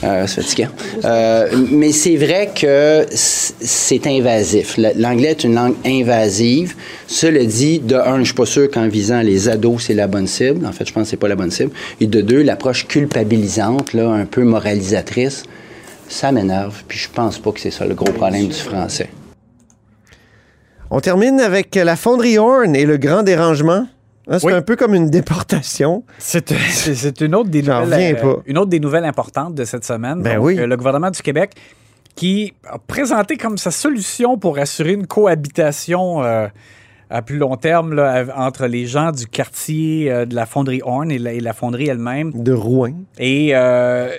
C'est 0.00 0.42
fatigant. 0.42 0.68
Euh, 1.04 1.48
mais 1.70 1.92
c'est 1.92 2.16
vrai 2.16 2.50
que 2.54 3.06
c'est 3.10 4.06
invasif. 4.06 4.78
L'anglais 4.96 5.30
est 5.30 5.44
une 5.44 5.54
langue 5.54 5.74
invasive. 5.84 6.74
Cela 7.06 7.44
dit, 7.44 7.80
de 7.80 7.96
un, 7.96 8.20
je 8.20 8.26
suis 8.26 8.34
pas 8.34 8.46
sûr 8.46 8.70
qu'en 8.70 8.88
visant 8.88 9.20
les 9.20 9.48
ados, 9.48 9.84
c'est 9.86 9.94
la 9.94 10.06
bonne 10.06 10.26
cible. 10.26 10.64
En 10.66 10.72
fait, 10.72 10.86
je 10.86 10.92
pense 10.92 11.04
que 11.04 11.10
c'est 11.10 11.16
pas 11.16 11.28
la 11.28 11.36
bonne 11.36 11.50
cible. 11.50 11.72
Et 12.00 12.06
de 12.06 12.20
deux, 12.20 12.42
l'approche 12.42 12.86
culpabilisante, 12.86 13.92
là, 13.92 14.08
un 14.10 14.24
peu 14.24 14.44
moralisatrice, 14.44 15.42
ça 16.08 16.32
m'énerve. 16.32 16.82
Puis 16.86 16.98
je 16.98 17.08
pense 17.08 17.38
pas 17.38 17.50
que 17.52 17.60
c'est 17.60 17.70
ça 17.70 17.84
le 17.84 17.94
gros 17.94 18.12
problème 18.12 18.46
du 18.46 18.54
français. 18.54 19.10
On 20.90 21.00
termine 21.00 21.40
avec 21.40 21.74
la 21.74 21.96
fonderie 21.96 22.38
Horn 22.38 22.74
et 22.74 22.86
le 22.86 22.96
grand 22.96 23.22
dérangement. 23.22 23.86
Hein, 24.28 24.38
c'est 24.38 24.46
Oui. 24.46 24.52
un 24.52 24.62
peu 24.62 24.76
comme 24.76 24.94
une 24.94 25.08
déportation. 25.10 26.04
C'est 26.18 27.20
une 27.20 27.34
autre 27.34 27.48
des 27.50 27.62
nouvelles, 27.62 28.16
pas. 28.20 28.36
une 28.46 28.58
autre 28.58 28.70
des 28.70 28.80
nouvelles 28.80 29.04
importantes 29.04 29.54
de 29.54 29.64
cette 29.64 29.84
semaine. 29.84 30.22
Ben 30.22 30.36
Donc, 30.36 30.44
oui. 30.46 30.58
euh, 30.58 30.66
le 30.66 30.76
gouvernement 30.76 31.10
du 31.10 31.22
Québec 31.22 31.52
qui 32.14 32.52
a 32.68 32.78
présenté 32.78 33.36
comme 33.36 33.58
sa 33.58 33.70
solution 33.70 34.38
pour 34.38 34.58
assurer 34.58 34.92
une 34.92 35.06
cohabitation 35.06 36.22
euh, 36.24 36.48
à 37.10 37.22
plus 37.22 37.38
long 37.38 37.56
terme 37.56 37.94
là, 37.94 38.24
entre 38.36 38.66
les 38.66 38.86
gens 38.86 39.12
du 39.12 39.26
quartier 39.26 40.10
euh, 40.10 40.26
de 40.26 40.34
la 40.34 40.44
fonderie 40.44 40.80
Horn 40.84 41.10
et 41.10 41.18
la, 41.18 41.32
et 41.32 41.40
la 41.40 41.52
fonderie 41.52 41.88
elle-même. 41.88 42.32
De 42.34 42.52
Rouen. 42.52 42.92
Et 43.18 43.50
euh, 43.54 44.10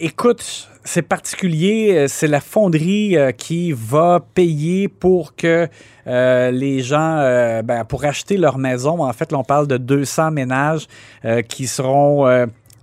écoute, 0.00 0.68
c'est 0.86 1.02
particulier. 1.02 1.92
euh, 1.94 2.06
C'est 2.08 2.26
la 2.28 2.40
fonderie 2.40 3.16
euh, 3.16 3.32
qui 3.32 3.72
va 3.72 4.24
payer 4.34 4.88
pour 4.88 5.36
que 5.36 5.68
euh, 6.06 6.50
les 6.50 6.80
gens, 6.80 7.18
euh, 7.18 7.60
ben, 7.62 7.84
pour 7.84 8.04
acheter 8.04 8.36
leur 8.38 8.56
maison. 8.58 9.02
En 9.02 9.12
fait, 9.12 9.30
là, 9.32 9.38
on 9.38 9.44
parle 9.44 9.66
de 9.66 9.76
200 9.76 10.30
ménages 10.30 10.86
euh, 11.24 11.42
qui 11.42 11.66
seront 11.66 12.26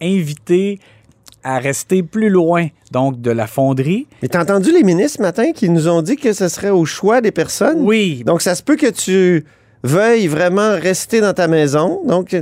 invités 0.02 0.80
à 1.46 1.60
rester 1.60 2.04
plus 2.04 2.30
loin 2.30 2.68
donc 2.92 3.20
de 3.22 3.32
la 3.32 3.48
fonderie. 3.48 4.08
Mais 4.22 4.28
t'as 4.30 4.42
entendu 4.44 4.72
les 4.72 4.84
ministres 4.84 5.18
ce 5.18 5.22
matin 5.22 5.52
qui 5.54 5.70
nous 5.70 5.88
ont 5.90 6.02
dit 6.02 6.16
que 6.16 6.32
ce 6.34 6.48
serait 6.48 6.70
au 6.70 6.86
choix 6.86 7.20
des 7.22 7.32
personnes? 7.32 7.80
Oui. 7.82 8.24
Donc, 8.26 8.42
ça 8.42 8.56
se 8.56 8.64
peut 8.64 8.76
que 8.78 8.90
tu 8.90 9.44
veuilles 9.84 10.28
vraiment 10.28 10.72
rester 10.72 11.20
dans 11.20 11.34
ta 11.34 11.48
maison. 11.50 12.00
Donc, 12.08 12.36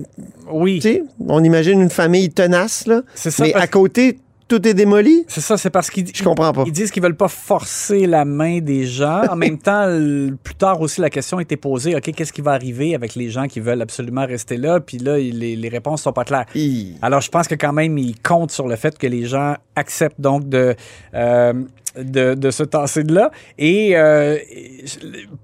oui. 0.51 0.75
tu 0.75 0.81
sais, 0.81 1.03
on 1.27 1.43
imagine 1.43 1.81
une 1.81 1.89
famille 1.89 2.29
tenace, 2.29 2.85
là. 2.85 3.01
C'est 3.15 3.31
ça, 3.31 3.43
Mais 3.43 3.51
parce- 3.53 3.63
à 3.63 3.67
côté, 3.67 4.19
tout 4.51 4.67
est 4.67 4.73
démoli? 4.73 5.23
C'est 5.29 5.39
ça, 5.39 5.57
c'est 5.57 5.69
parce 5.69 5.89
qu'ils 5.89 6.13
Je 6.13 6.23
comprends 6.23 6.51
pas. 6.51 6.63
Ils 6.65 6.73
disent 6.73 6.91
qu'ils 6.91 7.01
veulent 7.01 7.15
pas 7.15 7.29
forcer 7.29 8.05
la 8.05 8.25
main 8.25 8.59
des 8.59 8.85
gens. 8.85 9.21
En 9.29 9.37
même 9.37 9.57
temps, 9.57 9.87
plus 10.43 10.55
tard 10.55 10.81
aussi, 10.81 10.99
la 10.99 11.09
question 11.09 11.37
a 11.37 11.41
été 11.41 11.55
posée, 11.55 11.95
OK, 11.95 12.11
qu'est-ce 12.11 12.33
qui 12.33 12.41
va 12.41 12.51
arriver 12.51 12.93
avec 12.93 13.15
les 13.15 13.29
gens 13.29 13.47
qui 13.47 13.61
veulent 13.61 13.81
absolument 13.81 14.25
rester 14.25 14.57
là? 14.57 14.81
Puis 14.81 14.97
là, 14.97 15.17
les, 15.17 15.55
les 15.55 15.69
réponses 15.69 16.01
sont 16.01 16.11
pas 16.11 16.25
claires. 16.25 16.47
Alors, 17.01 17.21
je 17.21 17.29
pense 17.29 17.47
que 17.47 17.55
quand 17.55 17.71
même, 17.71 17.97
ils 17.97 18.19
comptent 18.19 18.51
sur 18.51 18.67
le 18.67 18.75
fait 18.75 18.97
que 18.97 19.07
les 19.07 19.23
gens 19.23 19.55
acceptent 19.77 20.19
donc 20.19 20.49
de... 20.49 20.75
euh, 21.13 21.53
de, 21.97 22.35
de 22.35 22.51
se 22.51 22.63
tasser 22.63 23.03
de 23.03 23.13
là. 23.13 23.31
Et 23.57 23.97
euh, 23.97 24.37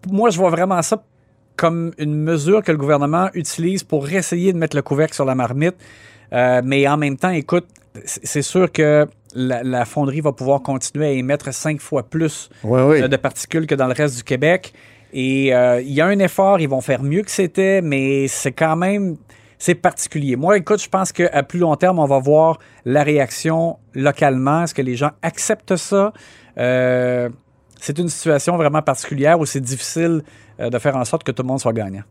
moi, 0.09 0.29
je 0.31 0.37
vois 0.37 0.49
vraiment 0.49 0.81
ça 0.81 1.01
comme 1.55 1.91
une 1.97 2.13
mesure 2.13 2.63
que 2.63 2.71
le 2.71 2.77
gouvernement 2.77 3.29
utilise 3.33 3.83
pour 3.83 4.09
essayer 4.09 4.53
de 4.53 4.57
mettre 4.57 4.75
le 4.75 4.81
couvercle 4.81 5.13
sur 5.13 5.25
la 5.25 5.35
marmite. 5.35 5.75
Euh, 6.33 6.61
mais 6.63 6.87
en 6.87 6.97
même 6.97 7.17
temps, 7.17 7.29
écoute, 7.29 7.65
c'est 8.05 8.41
sûr 8.41 8.71
que 8.71 9.07
la, 9.33 9.63
la 9.63 9.85
fonderie 9.85 10.21
va 10.21 10.31
pouvoir 10.31 10.61
continuer 10.61 11.07
à 11.07 11.11
émettre 11.11 11.53
cinq 11.53 11.81
fois 11.81 12.03
plus 12.03 12.49
oui. 12.63 13.01
euh, 13.01 13.07
de 13.07 13.17
particules 13.17 13.67
que 13.67 13.75
dans 13.75 13.87
le 13.87 13.93
reste 13.93 14.17
du 14.17 14.23
Québec. 14.23 14.73
Et 15.13 15.53
euh, 15.53 15.81
il 15.81 15.93
y 15.93 16.01
a 16.01 16.05
un 16.05 16.19
effort, 16.19 16.59
ils 16.59 16.69
vont 16.69 16.81
faire 16.81 17.03
mieux 17.03 17.21
que 17.21 17.31
c'était, 17.31 17.81
mais 17.81 18.27
c'est 18.27 18.51
quand 18.51 18.75
même 18.75 19.17
c'est 19.59 19.75
particulier. 19.75 20.35
Moi, 20.35 20.57
écoute, 20.57 20.81
je 20.81 20.89
pense 20.89 21.11
qu'à 21.11 21.41
plus 21.43 21.59
long 21.59 21.75
terme, 21.75 21.97
on 21.97 22.05
va 22.05 22.19
voir 22.19 22.59
la 22.85 23.01
réaction 23.03 23.77
localement. 23.95 24.63
Est-ce 24.63 24.75
que 24.75 24.83
les 24.83 24.95
gens 24.95 25.11
acceptent 25.23 25.77
ça? 25.77 26.13
Euh, 26.59 27.29
c'est 27.79 27.97
une 27.97 28.09
situation 28.09 28.55
vraiment 28.57 28.83
particulière 28.83 29.39
où 29.39 29.45
c'est 29.45 29.61
difficile 29.61 30.21
de 30.59 30.79
faire 30.79 30.95
en 30.95 31.05
sorte 31.05 31.23
que 31.23 31.31
tout 31.31 31.43
le 31.43 31.47
monde 31.47 31.59
soit 31.59 31.73
gagnant. 31.73 32.03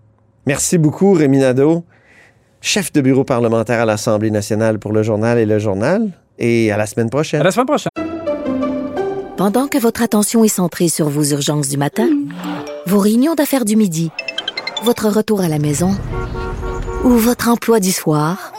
Merci 0.47 0.79
beaucoup, 0.79 1.13
Rémi 1.13 1.39
Nadeau, 1.39 1.85
chef 2.61 2.93
de 2.93 3.01
bureau 3.01 3.25
parlementaire 3.25 3.81
à 3.81 3.85
l'Assemblée 3.85 4.31
nationale 4.31 4.79
pour 4.79 4.93
le 4.93 5.03
journal 5.03 5.39
et 5.39 5.47
le 5.47 5.59
journal. 5.59 6.11
Et 6.39 6.71
à 6.71 6.77
la 6.77 6.87
semaine 6.87 7.09
prochaine. 7.09 7.41
À 7.41 7.45
la 7.45 7.51
semaine 7.51 7.67
prochaine. 7.67 7.91
Pendant 9.37 9.69
que 9.69 9.79
votre 9.79 10.03
attention 10.03 10.45
est 10.45 10.49
centrée 10.49 10.89
sur 10.89 11.09
vos 11.09 11.25
urgences 11.25 11.69
du 11.69 11.77
matin, 11.77 12.09
vos 12.87 12.99
réunions 12.99 13.35
d'affaires 13.35 13.65
du 13.65 13.77
midi, 13.77 14.11
votre 14.83 15.09
retour 15.09 15.41
à 15.41 15.49
la 15.49 15.59
maison 15.59 15.91
ou 17.05 17.11
votre 17.11 17.49
emploi 17.49 17.81
du 17.81 17.93
soir, 17.93 18.53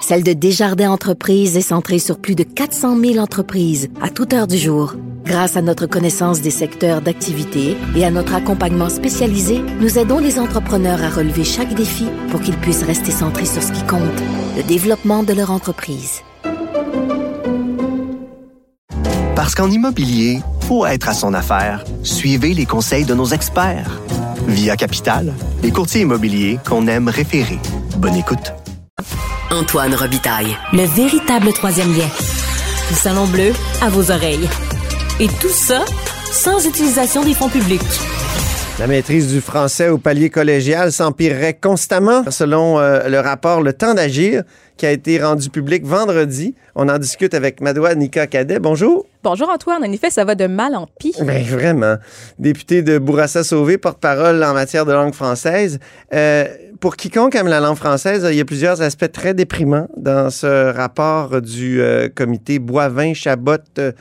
celle 0.00 0.22
de 0.22 0.32
Desjardins 0.32 0.90
Entreprises 0.90 1.56
est 1.56 1.62
centrée 1.62 1.98
sur 1.98 2.18
plus 2.18 2.34
de 2.34 2.42
400 2.42 2.98
000 2.98 3.18
entreprises 3.18 3.88
à 4.00 4.08
toute 4.08 4.32
heure 4.32 4.46
du 4.46 4.56
jour. 4.56 4.94
Grâce 5.30 5.56
à 5.56 5.62
notre 5.62 5.86
connaissance 5.86 6.40
des 6.40 6.50
secteurs 6.50 7.02
d'activité 7.02 7.76
et 7.94 8.04
à 8.04 8.10
notre 8.10 8.34
accompagnement 8.34 8.88
spécialisé, 8.88 9.62
nous 9.78 9.96
aidons 9.96 10.18
les 10.18 10.40
entrepreneurs 10.40 11.04
à 11.04 11.08
relever 11.08 11.44
chaque 11.44 11.72
défi 11.72 12.06
pour 12.32 12.40
qu'ils 12.40 12.56
puissent 12.56 12.82
rester 12.82 13.12
centrés 13.12 13.44
sur 13.44 13.62
ce 13.62 13.70
qui 13.70 13.84
compte, 13.84 14.02
le 14.56 14.64
développement 14.64 15.22
de 15.22 15.32
leur 15.32 15.52
entreprise. 15.52 16.22
Parce 19.36 19.54
qu'en 19.54 19.70
immobilier, 19.70 20.40
pour 20.66 20.88
être 20.88 21.08
à 21.08 21.14
son 21.14 21.32
affaire, 21.32 21.84
suivez 22.02 22.52
les 22.52 22.66
conseils 22.66 23.04
de 23.04 23.14
nos 23.14 23.26
experts. 23.26 24.00
Via 24.48 24.74
Capital, 24.76 25.32
les 25.62 25.70
courtiers 25.70 26.00
immobiliers 26.00 26.58
qu'on 26.68 26.88
aime 26.88 27.08
référer. 27.08 27.60
Bonne 27.98 28.16
écoute. 28.16 28.52
Antoine 29.52 29.94
Robitaille. 29.94 30.56
Le 30.72 30.82
véritable 30.86 31.52
troisième 31.52 31.96
lien. 31.96 32.08
Le 32.90 32.96
salon 32.96 33.28
bleu 33.28 33.52
à 33.80 33.90
vos 33.90 34.10
oreilles. 34.10 34.48
Et 35.22 35.28
tout 35.38 35.50
ça 35.50 35.84
sans 36.32 36.66
utilisation 36.66 37.22
des 37.22 37.34
fonds 37.34 37.50
publics. 37.50 37.82
La 38.78 38.86
maîtrise 38.86 39.30
du 39.30 39.42
français 39.42 39.90
au 39.90 39.98
palier 39.98 40.30
collégial 40.30 40.92
s'empirerait 40.92 41.52
constamment, 41.52 42.22
selon 42.30 42.78
euh, 42.78 43.06
le 43.06 43.20
rapport 43.20 43.60
Le 43.60 43.74
temps 43.74 43.92
d'agir, 43.92 44.44
qui 44.78 44.86
a 44.86 44.92
été 44.92 45.22
rendu 45.22 45.50
public 45.50 45.84
vendredi. 45.84 46.54
On 46.74 46.88
en 46.88 46.96
discute 46.96 47.34
avec 47.34 47.60
Madoua 47.60 47.94
Nika 47.96 48.26
Cadet. 48.26 48.60
Bonjour. 48.60 49.04
Bonjour 49.22 49.50
Antoine. 49.50 49.84
En 49.84 49.92
effet, 49.92 50.08
ça 50.08 50.24
va 50.24 50.34
de 50.34 50.46
mal 50.46 50.74
en 50.74 50.86
pis. 50.98 51.14
Ben, 51.20 51.44
vraiment. 51.44 51.96
Député 52.38 52.80
de 52.80 52.96
Bourassa 52.96 53.44
Sauvé, 53.44 53.76
porte-parole 53.76 54.42
en 54.42 54.54
matière 54.54 54.86
de 54.86 54.92
langue 54.92 55.12
française. 55.12 55.80
Euh, 56.14 56.46
pour 56.80 56.96
quiconque 56.96 57.34
aime 57.34 57.46
la 57.46 57.60
langue 57.60 57.76
française, 57.76 58.26
il 58.30 58.36
y 58.36 58.40
a 58.40 58.44
plusieurs 58.44 58.80
aspects 58.80 59.12
très 59.12 59.34
déprimants 59.34 59.86
dans 59.96 60.30
ce 60.30 60.72
rapport 60.72 61.42
du 61.42 61.80
euh, 61.80 62.08
comité 62.08 62.58
Boivin-Chabot 62.58 63.58
euh. 63.78 63.92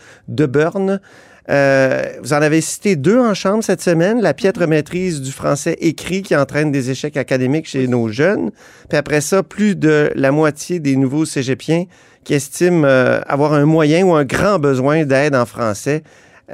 Euh, 1.49 2.03
vous 2.21 2.33
en 2.33 2.41
avez 2.41 2.61
cité 2.61 2.95
deux 2.95 3.19
en 3.19 3.33
chambre 3.33 3.63
cette 3.63 3.81
semaine. 3.81 4.21
La 4.21 4.33
piètre 4.33 4.65
maîtrise 4.67 5.21
du 5.21 5.31
français 5.31 5.75
écrit 5.81 6.21
qui 6.21 6.35
entraîne 6.35 6.71
des 6.71 6.91
échecs 6.91 7.17
académiques 7.17 7.67
chez 7.67 7.87
nos 7.87 8.07
jeunes. 8.07 8.51
Puis 8.87 8.97
après 8.97 9.19
ça, 9.19 9.43
plus 9.43 9.75
de 9.75 10.11
la 10.15 10.31
moitié 10.31 10.79
des 10.79 10.95
nouveaux 10.95 11.25
cégepiens 11.25 11.85
qui 12.23 12.33
estiment 12.33 12.85
euh, 12.85 13.19
avoir 13.25 13.53
un 13.53 13.65
moyen 13.65 14.05
ou 14.05 14.13
un 14.13 14.25
grand 14.25 14.59
besoin 14.59 15.05
d'aide 15.05 15.35
en 15.35 15.45
français. 15.45 16.03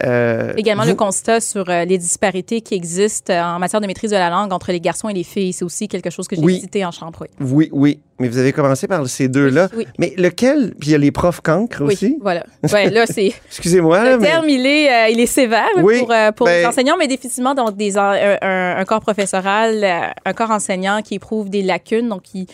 Euh, 0.04 0.54
Également 0.58 0.84
vous- 0.84 0.90
le 0.90 0.96
constat 0.96 1.40
sur 1.40 1.70
euh, 1.70 1.86
les 1.86 1.98
disparités 1.98 2.62
qui 2.62 2.74
existent 2.76 3.32
euh, 3.34 3.42
en 3.42 3.60
matière 3.60 3.80
de 3.82 3.88
maîtrise 3.88 4.12
de 4.12 4.16
la 4.18 4.30
langue 4.30 4.52
entre 4.52 4.72
les 4.72 4.82
garçons 4.82 5.08
et 5.10 5.14
les 5.14 5.24
filles. 5.24 5.54
C'est 5.54 5.64
aussi 5.66 5.88
quelque 5.88 6.10
chose 6.10 6.28
que 6.28 6.36
j'ai 6.36 6.42
Oui. 6.42 6.60
cité 6.60 6.84
en 6.86 6.92
chambre. 6.92 7.20
Oui. 7.22 7.28
Oui, 7.40 7.70
oui. 7.72 8.00
Mais 8.20 8.30
vous 8.30 8.38
avez 8.38 8.54
commencé 8.54 8.88
par 8.88 9.06
ces 9.08 9.28
deux-là. 9.28 9.68
Oui. 9.76 9.86
Mais 10.00 10.14
lequel? 10.18 10.74
Puis 10.80 10.90
il 10.90 10.92
y 10.92 10.96
a 10.96 10.98
les 10.98 11.12
profs 11.12 11.42
cancres 11.42 11.82
Oui, 11.82 11.94
aussi. 11.94 12.18
voilà. 12.22 12.46
Ouais, 12.72 12.90
là, 12.90 13.06
c'est. 13.06 13.28
Excusez-moi. 13.48 14.04
Le 14.12 14.18
mais- 14.18 14.26
terme, 14.28 14.48
il 14.50 14.66
est, 14.66 14.90
euh, 14.90 15.10
il 15.10 15.20
est 15.20 15.26
sévère 15.26 15.68
pour, 15.76 16.12
euh, 16.12 16.32
pour 16.32 16.46
ben- 16.46 16.60
les 16.62 16.66
enseignants, 16.66 16.96
mais 16.98 17.08
définitivement 17.08 17.54
donc 17.56 17.76
des, 17.76 17.98
un, 17.98 18.38
un- 18.42 18.76
un 18.78 18.86
corps 18.86 19.02
professoral, 19.02 19.84
un 20.26 20.34
corps 20.34 20.52
enseignant 20.52 21.02
qui 21.02 21.16
éprouve 21.16 21.50
des 21.50 21.62
lacunes, 21.62 22.08
donc 22.08 22.22
qui 22.24 22.48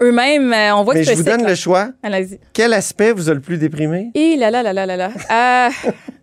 eux-mêmes, 0.00 0.52
euh, 0.52 0.74
on 0.76 0.84
voit 0.84 0.94
Mais 0.94 1.00
que 1.02 1.10
je 1.10 1.14
vous 1.14 1.24
donne 1.24 1.42
là. 1.42 1.48
le 1.48 1.54
choix. 1.56 1.88
Quel 2.52 2.72
aspect 2.72 3.10
vous 3.12 3.28
a 3.28 3.34
le 3.34 3.40
plus 3.40 3.58
déprimé? 3.58 4.10
Et 4.14 4.36
là 4.36 4.50
là 4.52 4.62
là 4.62 4.72
là 4.72 4.86
là 4.86 4.96
là. 4.96 5.10
Euh, 5.32 5.90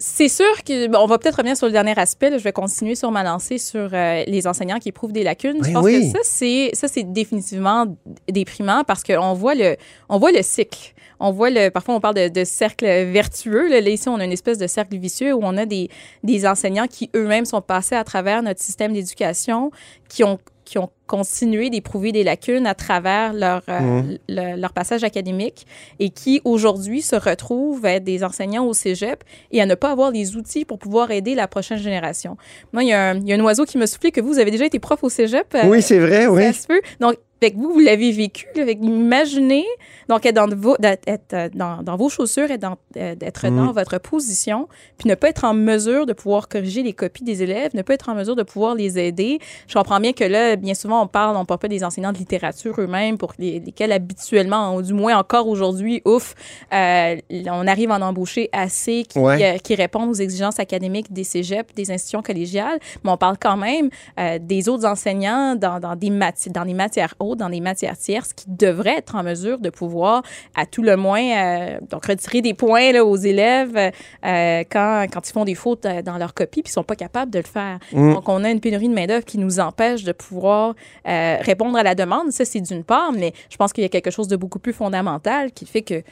c'est 0.00 0.28
sûr 0.28 0.62
que 0.64 0.86
bon, 0.86 0.98
on 1.00 1.06
va 1.06 1.18
peut-être 1.18 1.36
revenir 1.36 1.56
sur 1.56 1.66
le 1.66 1.72
dernier 1.72 1.98
aspect. 1.98 2.30
là. 2.30 2.38
Je 2.38 2.44
vais 2.44 2.52
continuer 2.52 2.94
sur 2.94 3.10
ma 3.10 3.24
lancée 3.24 3.58
sur 3.58 3.90
euh, 3.92 4.22
les 4.26 4.46
enseignants 4.46 4.78
qui 4.78 4.88
éprouvent 4.90 5.12
des 5.12 5.24
lacunes. 5.24 5.56
Je 5.60 5.68
Ben 5.68 5.72
pense 5.74 5.84
oui. 5.84 6.12
que 6.12 6.18
ça 6.18 6.22
c'est 6.24 6.70
ça 6.72 6.86
c'est 6.88 7.02
définitivement 7.02 7.86
déprimant 8.28 8.84
parce 8.84 9.02
qu'on 9.02 9.32
voit 9.34 9.54
le 9.56 9.76
on 10.08 10.18
voit 10.18 10.30
le 10.32 10.42
cycle. 10.42 10.94
On 11.20 11.32
voit 11.32 11.50
le 11.50 11.70
parfois 11.70 11.96
on 11.96 12.00
parle 12.00 12.14
de, 12.14 12.28
de 12.28 12.44
cercle 12.44 12.84
vertueux. 12.86 13.68
Là, 13.68 13.80
Là, 13.80 13.90
ici 13.90 14.08
on 14.08 14.20
a 14.20 14.24
une 14.24 14.30
espèce 14.32 14.58
de 14.58 14.68
cercle 14.68 14.96
vicieux 14.96 15.34
où 15.34 15.40
on 15.42 15.56
a 15.56 15.66
des 15.66 15.88
des 16.22 16.46
enseignants 16.46 16.86
qui 16.86 17.10
eux-mêmes 17.16 17.44
sont 17.44 17.60
passés 17.60 17.96
à 17.96 18.04
travers 18.04 18.42
notre 18.44 18.60
système 18.62 18.92
d'éducation, 18.92 19.72
qui 20.08 20.22
ont 20.22 20.38
qui 20.68 20.78
ont 20.78 20.90
continué 21.06 21.70
d'éprouver 21.70 22.12
des 22.12 22.22
lacunes 22.22 22.66
à 22.66 22.74
travers 22.74 23.32
leur, 23.32 23.62
euh, 23.70 23.80
Mhm. 23.80 24.18
le- 24.28 24.60
leur 24.60 24.72
passage 24.74 25.02
académique 25.04 25.66
et 25.98 26.10
qui 26.10 26.42
aujourd'hui 26.44 27.00
se 27.00 27.16
retrouvent 27.16 27.86
à 27.86 27.92
être 27.94 28.04
des 28.04 28.22
enseignants 28.22 28.66
au 28.66 28.74
cégep 28.74 29.24
et 29.50 29.62
à 29.62 29.66
ne 29.66 29.74
pas 29.74 29.90
avoir 29.90 30.10
les 30.10 30.36
outils 30.36 30.66
pour 30.66 30.78
pouvoir 30.78 31.10
aider 31.10 31.34
la 31.34 31.48
prochaine 31.48 31.78
génération. 31.78 32.36
Moi, 32.74 32.82
il 32.84 32.88
y 32.90 32.92
a 32.92 33.10
un, 33.10 33.14
il 33.16 33.26
y 33.26 33.32
a 33.32 33.36
un 33.36 33.40
oiseau 33.40 33.64
qui 33.64 33.78
me 33.78 33.86
soufflait 33.86 34.10
que 34.10 34.20
vous, 34.20 34.28
vous 34.34 34.38
avez 34.38 34.50
déjà 34.50 34.66
été 34.66 34.78
prof 34.78 35.02
au 35.02 35.08
cégep. 35.08 35.54
euh, 35.54 35.62
Oui, 35.66 35.80
c'est 35.80 35.98
vrai, 35.98 36.26
oui. 36.26 36.42
Ça 36.44 36.52
se 36.52 36.66
peut. 36.66 36.80
Donc, 37.00 37.16
fait 37.40 37.52
que 37.52 37.56
vous, 37.56 37.72
vous 37.72 37.80
l'avez 37.80 38.10
vécu. 38.12 38.46
là, 38.56 38.64
Fait 38.64 38.76
que 38.76 38.84
imaginez, 38.84 39.64
donc, 40.08 40.24
être 40.26 40.34
dans 40.34 40.48
vos, 40.48 40.76
être, 40.82 41.32
euh, 41.34 41.48
dans, 41.54 41.82
dans 41.82 41.96
vos 41.96 42.08
chaussures, 42.08 42.50
être 42.50 42.60
dans- 42.62 42.76
euh, 42.96 43.14
d'être 43.14 43.46
Mhm. 43.48 43.56
dans 43.66 43.72
votre 43.72 43.98
position, 43.98 44.68
puis 44.98 45.08
ne 45.08 45.14
pas 45.14 45.28
être 45.28 45.44
en 45.44 45.54
mesure 45.54 46.06
de 46.06 46.12
pouvoir 46.12 46.48
corriger 46.48 46.82
les 46.82 46.92
copies 46.92 47.24
des 47.24 47.42
élèves, 47.42 47.70
ne 47.74 47.82
pas 47.82 47.94
être 47.94 48.08
en 48.08 48.14
mesure 48.14 48.34
de 48.36 48.42
pouvoir 48.42 48.74
les 48.74 48.98
aider. 48.98 49.38
Je 49.66 49.74
comprends 49.74 50.00
bien 50.00 50.12
que 50.12 50.24
là, 50.24 50.56
bien 50.56 50.74
souvent, 50.74 51.02
on 51.02 51.06
parle, 51.06 51.36
on 51.36 51.44
parle 51.44 51.60
pas 51.60 51.68
des 51.68 51.84
enseignants 51.84 52.12
de 52.12 52.18
littérature 52.18 52.74
eux-mêmes, 52.80 53.18
pour 53.18 53.32
les- 53.38 53.60
lesquels 53.60 53.92
habituellement, 53.92 54.74
ou 54.74 54.82
du 54.82 54.92
moins 54.94 55.16
encore 55.18 55.46
aujourd'hui, 55.48 56.02
ouf, 56.04 56.34
euh, 56.72 57.16
on 57.50 57.66
arrive 57.66 57.90
à 57.90 57.96
en 57.96 58.02
embaucher 58.02 58.48
assez 58.52 59.04
qui, 59.08 59.18
Ouais. 59.18 59.54
euh, 59.56 59.58
qui 59.58 59.74
répondent 59.74 60.08
aux 60.10 60.14
exigences 60.14 60.58
académiques 60.58 61.12
des 61.12 61.24
cégeps, 61.24 61.72
des 61.74 61.90
institutions 61.90 62.22
collégiales, 62.22 62.78
mais 63.04 63.10
on 63.10 63.16
parle 63.16 63.36
quand 63.38 63.56
même 63.56 63.90
euh, 64.18 64.38
des 64.40 64.68
autres 64.68 64.86
enseignants 64.86 65.54
dans, 65.54 65.78
dans, 65.80 65.94
des 65.96 66.10
mati- 66.10 66.50
dans 66.50 66.64
des 66.64 66.74
matières 66.74 67.14
hautes, 67.20 67.27
dans 67.36 67.50
des 67.50 67.60
matières 67.60 67.96
tierces, 67.96 68.32
qui 68.32 68.46
devraient 68.48 68.98
être 68.98 69.14
en 69.14 69.22
mesure 69.22 69.58
de 69.58 69.70
pouvoir, 69.70 70.22
à 70.54 70.66
tout 70.66 70.82
le 70.82 70.96
moins, 70.96 71.22
euh, 71.22 71.78
donc 71.90 72.06
retirer 72.06 72.42
des 72.42 72.54
points 72.54 72.92
là, 72.92 73.04
aux 73.04 73.16
élèves 73.16 73.76
euh, 73.76 74.64
quand, 74.70 75.06
quand 75.12 75.28
ils 75.28 75.32
font 75.32 75.44
des 75.44 75.54
fautes 75.54 75.86
euh, 75.86 76.02
dans 76.02 76.18
leur 76.18 76.34
copie, 76.34 76.62
puis 76.62 76.70
ils 76.70 76.72
sont 76.72 76.84
pas 76.84 76.96
capables 76.96 77.30
de 77.30 77.38
le 77.38 77.44
faire. 77.44 77.78
Mm. 77.92 78.14
Donc, 78.14 78.28
on 78.28 78.44
a 78.44 78.50
une 78.50 78.60
pénurie 78.60 78.88
de 78.88 78.94
main-d'œuvre 78.94 79.24
qui 79.24 79.38
nous 79.38 79.60
empêche 79.60 80.04
de 80.04 80.12
pouvoir 80.12 80.74
euh, 81.06 81.36
répondre 81.40 81.76
à 81.78 81.82
la 81.82 81.94
demande. 81.94 82.30
Ça, 82.32 82.44
c'est 82.44 82.60
d'une 82.60 82.84
part, 82.84 83.12
mais 83.12 83.32
je 83.50 83.56
pense 83.56 83.72
qu'il 83.72 83.82
y 83.82 83.86
a 83.86 83.90
quelque 83.90 84.10
chose 84.10 84.28
de 84.28 84.36
beaucoup 84.36 84.58
plus 84.58 84.72
fondamental 84.72 85.52
qui 85.52 85.66
fait 85.66 85.82
que 85.82 86.02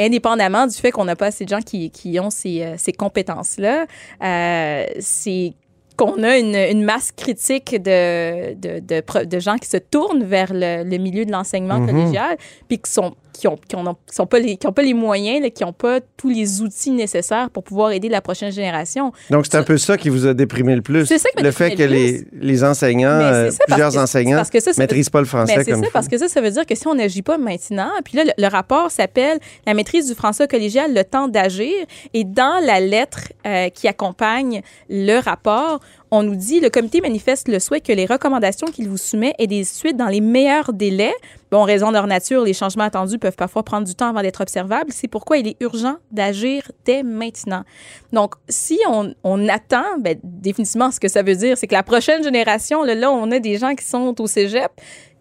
indépendamment 0.00 0.66
du 0.66 0.74
fait 0.74 0.90
qu'on 0.90 1.04
n'a 1.04 1.14
pas 1.14 1.26
assez 1.26 1.44
de 1.44 1.48
gens 1.50 1.60
qui, 1.60 1.90
qui 1.90 2.18
ont 2.18 2.30
ces, 2.30 2.74
ces 2.76 2.92
compétences-là, 2.92 3.86
euh, 4.22 4.84
c'est 4.98 5.54
qu'on 5.96 6.22
a 6.22 6.38
une, 6.38 6.54
une 6.54 6.84
masse 6.84 7.10
critique 7.12 7.80
de, 7.82 8.54
de, 8.54 9.24
de, 9.24 9.38
gens 9.40 9.56
qui 9.56 9.68
se 9.68 9.76
tournent 9.78 10.24
vers 10.24 10.52
le, 10.52 10.84
le 10.84 10.98
milieu 10.98 11.24
de 11.24 11.32
l'enseignement 11.32 11.78
Mhm. 11.80 11.86
collégial, 11.86 12.36
puis 12.68 12.78
qui 12.78 12.90
sont 12.90 13.14
qui 13.38 13.48
ont, 13.48 13.56
qui 13.68 13.76
ont, 13.76 13.96
qui 14.10 14.26
pas 14.26 14.38
les 14.38 14.56
qui 14.56 14.66
ont 14.66 14.72
pas 14.72 14.82
les 14.82 14.94
moyens, 14.94 15.42
là, 15.42 15.50
qui 15.50 15.64
n'ont 15.64 15.72
pas 15.72 16.00
tous 16.16 16.28
les 16.28 16.62
outils 16.62 16.90
nécessaires 16.90 17.50
pour 17.50 17.62
pouvoir 17.62 17.92
aider 17.92 18.08
la 18.08 18.20
prochaine 18.20 18.50
génération. 18.52 19.12
Donc, 19.30 19.46
c'est 19.46 19.56
un 19.56 19.62
peu 19.62 19.78
ça 19.78 19.96
qui 19.96 20.08
vous 20.08 20.26
a 20.26 20.34
déprimé 20.34 20.74
le 20.74 20.82
plus. 20.82 21.06
C'est 21.06 21.18
ça 21.18 21.28
qui 21.36 21.42
Le 21.42 21.50
fait 21.50 21.74
que 21.74 21.82
les, 21.82 22.24
les 22.32 22.64
enseignants, 22.64 23.08
euh, 23.08 23.50
plusieurs 23.66 23.92
que- 23.92 23.98
enseignants, 23.98 24.42
veut- 24.42 24.78
maîtrisent 24.78 25.10
pas 25.10 25.20
le 25.20 25.26
français 25.26 25.64
comme 25.64 25.84
ça, 25.84 25.90
parce 25.92 26.08
que 26.08 26.18
ça, 26.18 26.28
ça 26.28 26.40
veut 26.40 26.50
dire 26.50 26.66
que 26.66 26.74
si 26.74 26.86
on 26.86 26.94
n'agit 26.94 27.22
pas 27.22 27.38
maintenant, 27.38 27.90
puis 28.04 28.16
là, 28.16 28.24
le, 28.24 28.32
le 28.38 28.48
rapport 28.48 28.90
s'appelle 28.90 29.38
La 29.66 29.74
maîtrise 29.74 30.06
du 30.08 30.14
français 30.14 30.48
collégial, 30.48 30.94
le 30.94 31.04
temps 31.04 31.28
d'agir. 31.28 31.72
Et 32.14 32.24
dans 32.24 32.64
la 32.64 32.80
lettre 32.80 33.32
euh, 33.46 33.68
qui 33.70 33.88
accompagne 33.88 34.62
le 34.88 35.18
rapport, 35.20 35.80
on 36.10 36.22
nous 36.22 36.36
dit 36.36 36.60
le 36.60 36.70
comité 36.70 37.00
manifeste 37.00 37.48
le 37.48 37.58
souhait 37.58 37.80
que 37.80 37.92
les 37.92 38.06
recommandations 38.06 38.68
qu'il 38.68 38.88
vous 38.88 38.96
soumet 38.96 39.34
aient 39.38 39.46
des 39.46 39.64
suites 39.64 39.96
dans 39.96 40.06
les 40.06 40.20
meilleurs 40.20 40.72
délais. 40.72 41.14
Bon, 41.50 41.58
en 41.58 41.64
raison 41.64 41.88
de 41.88 41.94
leur 41.94 42.06
nature, 42.06 42.42
les 42.42 42.52
changements 42.52 42.84
attendus 42.84 43.18
peuvent 43.18 43.36
parfois 43.36 43.62
prendre 43.62 43.86
du 43.86 43.94
temps 43.94 44.08
avant 44.08 44.22
d'être 44.22 44.40
observables. 44.40 44.92
C'est 44.92 45.08
pourquoi 45.08 45.38
il 45.38 45.48
est 45.48 45.56
urgent 45.60 45.96
d'agir 46.10 46.70
dès 46.84 47.02
maintenant. 47.02 47.64
Donc, 48.12 48.34
si 48.48 48.78
on, 48.88 49.48
attend, 49.48 49.98
ben, 50.00 50.18
définitivement, 50.22 50.90
ce 50.90 51.00
que 51.00 51.08
ça 51.08 51.22
veut 51.22 51.36
dire, 51.36 51.58
c'est 51.58 51.66
que 51.66 51.74
la 51.74 51.82
prochaine 51.82 52.22
génération, 52.22 52.82
là, 52.82 52.94
là, 52.94 53.10
on 53.10 53.30
a 53.30 53.38
des 53.38 53.58
gens 53.58 53.74
qui 53.74 53.84
sont 53.84 54.20
au 54.20 54.26
cégep, 54.26 54.70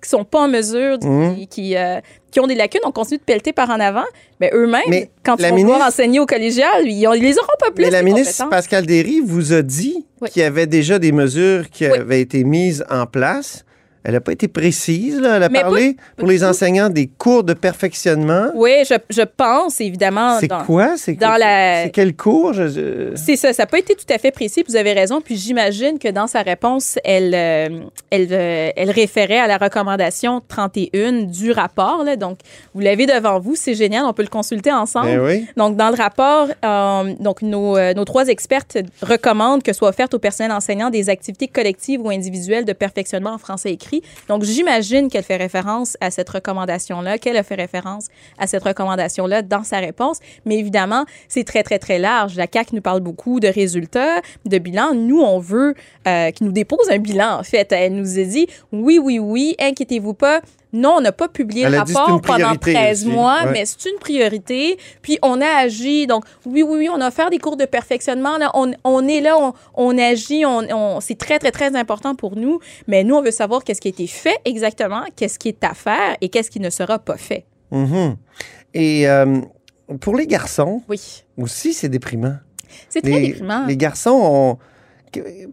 qui 0.01 0.09
sont 0.09 0.23
pas 0.23 0.41
en 0.41 0.47
mesure, 0.47 0.99
qui, 0.99 1.07
Mhm. 1.07 1.47
qui, 1.47 1.75
euh, 1.77 1.99
qui 2.31 2.39
ont 2.39 2.47
des 2.47 2.55
lacunes, 2.55 2.81
on 2.85 2.91
continue 2.91 3.17
de 3.17 3.23
pelleter 3.23 3.53
par 3.53 3.69
en 3.69 3.79
avant. 3.79 4.03
Mais 4.39 4.51
eux-mêmes, 4.53 4.81
Mais 4.87 5.09
quand 5.23 5.37
ils 5.39 5.47
vont 5.47 5.55
ministre- 5.55 5.71
pouvoir 5.73 5.87
enseigner 5.87 6.19
au 6.19 6.25
collégial, 6.25 6.85
ils, 6.87 7.07
ont- 7.07 7.13
ils 7.13 7.23
les 7.23 7.37
auront 7.37 7.47
pas 7.59 7.71
plus. 7.71 7.85
Mais 7.85 7.91
la 7.91 8.03
ministre. 8.03 8.49
Pascal 8.49 8.85
Derry 8.85 9.21
vous 9.23 9.53
a 9.53 9.61
dit 9.61 10.05
qu'il 10.31 10.41
y 10.41 10.45
avait 10.45 10.67
déjà 10.67 10.99
des 10.99 11.11
mesures 11.11 11.69
qui 11.69 11.85
avaient 11.85 12.21
été 12.21 12.43
mises 12.43 12.85
en 12.89 13.05
place. 13.05 13.63
Elle 14.07 14.13
n'a 14.13 14.21
pas 14.21 14.33
été 14.33 14.47
précise, 14.47 15.19
là. 15.19 15.37
Elle 15.37 15.43
a 15.43 15.49
Mais 15.49 15.61
parlé 15.61 15.97
pour 16.15 16.27
les 16.27 16.43
enseignants 16.43 16.89
des 16.89 17.07
cours 17.07 17.43
de 17.43 17.53
perfectionnement. 17.53 18.51
Oui, 18.53 18.83
je, 18.87 18.93
je 19.09 19.23
pense 19.23 19.81
évidemment. 19.81 20.39
C'est 20.39 20.47
quoi? 20.47 20.93
C'est 20.95 21.13
dans 21.13 21.37
la- 21.37 21.85
c'est 21.85 21.89
quel 21.89 22.15
cours? 22.15 22.53
Je- 22.53 22.67
je- 22.67 23.11
C'est 23.15 23.35
ça, 23.35 23.51
ça 23.51 23.63
n'a 23.63 23.67
pas 23.67 23.79
été 23.79 23.95
tout 23.95 24.05
à 24.13 24.17
fait 24.19 24.29
précis, 24.31 24.63
vous 24.67 24.75
avez 24.75 24.93
raison. 24.93 25.21
Puis 25.21 25.35
j'imagine 25.37 25.97
que 25.97 26.07
dans 26.07 26.27
sa 26.27 26.43
réponse, 26.43 26.99
elle, 27.03 27.33
euh, 27.33 27.79
elle, 28.11 28.27
euh, 28.31 28.69
elle 28.75 28.91
référait 28.91 29.39
à 29.39 29.47
la 29.47 29.57
recommandation 29.57 30.41
31 30.47 31.23
du 31.23 31.51
rapport. 31.51 32.03
là. 32.03 32.15
Donc, 32.15 32.37
vous 32.75 32.81
l'avez 32.81 33.07
devant 33.07 33.39
vous, 33.39 33.55
c'est 33.55 33.73
génial, 33.73 34.05
on 34.05 34.13
peut 34.13 34.21
le 34.23 34.29
consulter 34.29 34.71
ensemble. 34.71 35.07
Ben 35.07 35.19
oui. 35.19 35.47
Donc, 35.57 35.77
dans 35.77 35.89
le 35.89 35.95
rapport, 35.95 36.47
euh, 36.63 37.13
donc 37.19 37.41
nos, 37.41 37.77
nos 37.93 38.05
trois 38.05 38.27
expertes 38.27 38.77
recommandent 39.01 39.63
que 39.63 39.73
soient 39.73 39.89
offertes 39.89 40.13
au 40.13 40.19
personnel 40.19 40.51
enseignant 40.51 40.89
des 40.91 41.09
activités 41.09 41.47
collectives 41.47 42.01
ou 42.01 42.09
individuelles 42.09 42.65
de 42.65 42.73
perfectionnement 42.73 43.31
en 43.33 43.37
français 43.39 43.71
écrit. 43.71 43.94
Donc, 44.27 44.43
j'imagine 44.43 45.09
qu'elle 45.09 45.23
fait 45.23 45.37
référence 45.37 45.97
à 46.01 46.11
cette 46.11 46.29
recommandation-là, 46.29 47.17
qu'elle 47.17 47.37
a 47.37 47.43
fait 47.43 47.55
référence 47.55 48.07
à 48.37 48.47
cette 48.47 48.63
recommandation-là 48.63 49.41
dans 49.41 49.63
sa 49.63 49.79
réponse. 49.79 50.19
Mais 50.45 50.57
évidemment, 50.57 51.05
c'est 51.27 51.43
très, 51.43 51.63
très, 51.63 51.79
très 51.79 51.99
large. 51.99 52.35
La 52.35 52.47
CAQ 52.51 52.75
nous 52.75 52.81
parle 52.81 53.01
beaucoup 53.01 53.39
de 53.39 53.47
résultats, 53.47 54.21
de 54.45 54.57
bilan. 54.57 54.93
Nous, 54.93 55.21
on 55.21 55.39
veut 55.39 55.75
euh, 56.07 56.31
nous 56.41 56.51
dépose 56.51 56.89
un 56.89 56.99
bilan, 56.99 57.39
en 57.39 57.43
fait. 57.43 57.71
Elle 57.71 57.95
nous 57.95 58.19
a 58.19 58.23
dit, 58.23 58.47
oui, 58.71 58.99
oui, 59.01 59.19
oui, 59.19 59.55
inquiétez-vous 59.59 60.13
pas. 60.13 60.41
Non, 60.75 60.95
on 60.97 61.01
n'a 61.01 61.11
pas 61.11 61.27
publié 61.27 61.67
le 61.69 61.77
rapport 61.77 62.21
pendant 62.21 62.21
priorité 62.55 62.73
13 62.73 63.01
aussi. 63.07 63.11
mois, 63.15 63.43
Ouais. 63.45 63.51
mais 63.53 63.65
c'est 63.65 63.89
une 63.89 63.97
priorité. 63.99 64.77
Puis 65.01 65.17
on 65.21 65.39
a 65.41 65.47
agi. 65.47 66.05
Donc, 66.05 66.25
oui, 66.45 66.63
oui, 66.63 66.77
oui, 66.79 66.89
on 66.91 66.99
a 67.01 67.07
offert 67.07 67.29
des 67.29 67.37
cours 67.39 67.55
de 67.57 67.65
perfectionnement. 67.65 68.37
Là, 68.37 68.51
on, 68.53 68.71
on 68.83 69.07
est 69.07 69.21
là, 69.21 69.35
on, 69.39 69.53
on 69.75 69.97
agit. 69.97 70.45
On, 70.45 70.59
on- 70.69 70.99
c'est 70.99 71.17
très, 71.17 71.39
très, 71.39 71.51
très 71.51 71.75
important 71.75 72.13
pour 72.15 72.35
nous. 72.35 72.59
Mais 72.87 73.03
nous, 73.03 73.15
on 73.15 73.21
veut 73.21 73.31
savoir 73.31 73.63
qu'est-ce 73.63 73.79
qui 73.81 73.87
a 73.87 73.91
été 73.91 74.07
fait 74.07 74.37
exactement, 74.45 75.03
qu'est-ce 75.15 75.39
qui 75.39 75.47
est 75.49 75.63
à 75.63 75.73
faire 75.73 76.17
et 76.21 76.29
qu'est-ce 76.29 76.51
qui 76.51 76.59
ne 76.59 76.69
sera 76.69 76.99
pas 76.99 77.17
fait. 77.17 77.45
Mhm. 77.71 78.15
Et 78.73 79.07
euh, 79.09 79.41
pour 80.01 80.15
les 80.15 80.27
garçons, 80.27 80.81
Oui. 80.89 81.23
aussi, 81.37 81.73
c'est 81.73 81.89
déprimant. 81.89 82.35
C'est 82.89 83.01
très 83.01 83.11
les, 83.11 83.27
déprimant. 83.29 83.65
les 83.65 83.77
garçons 83.77 84.19
ont... 84.21 84.57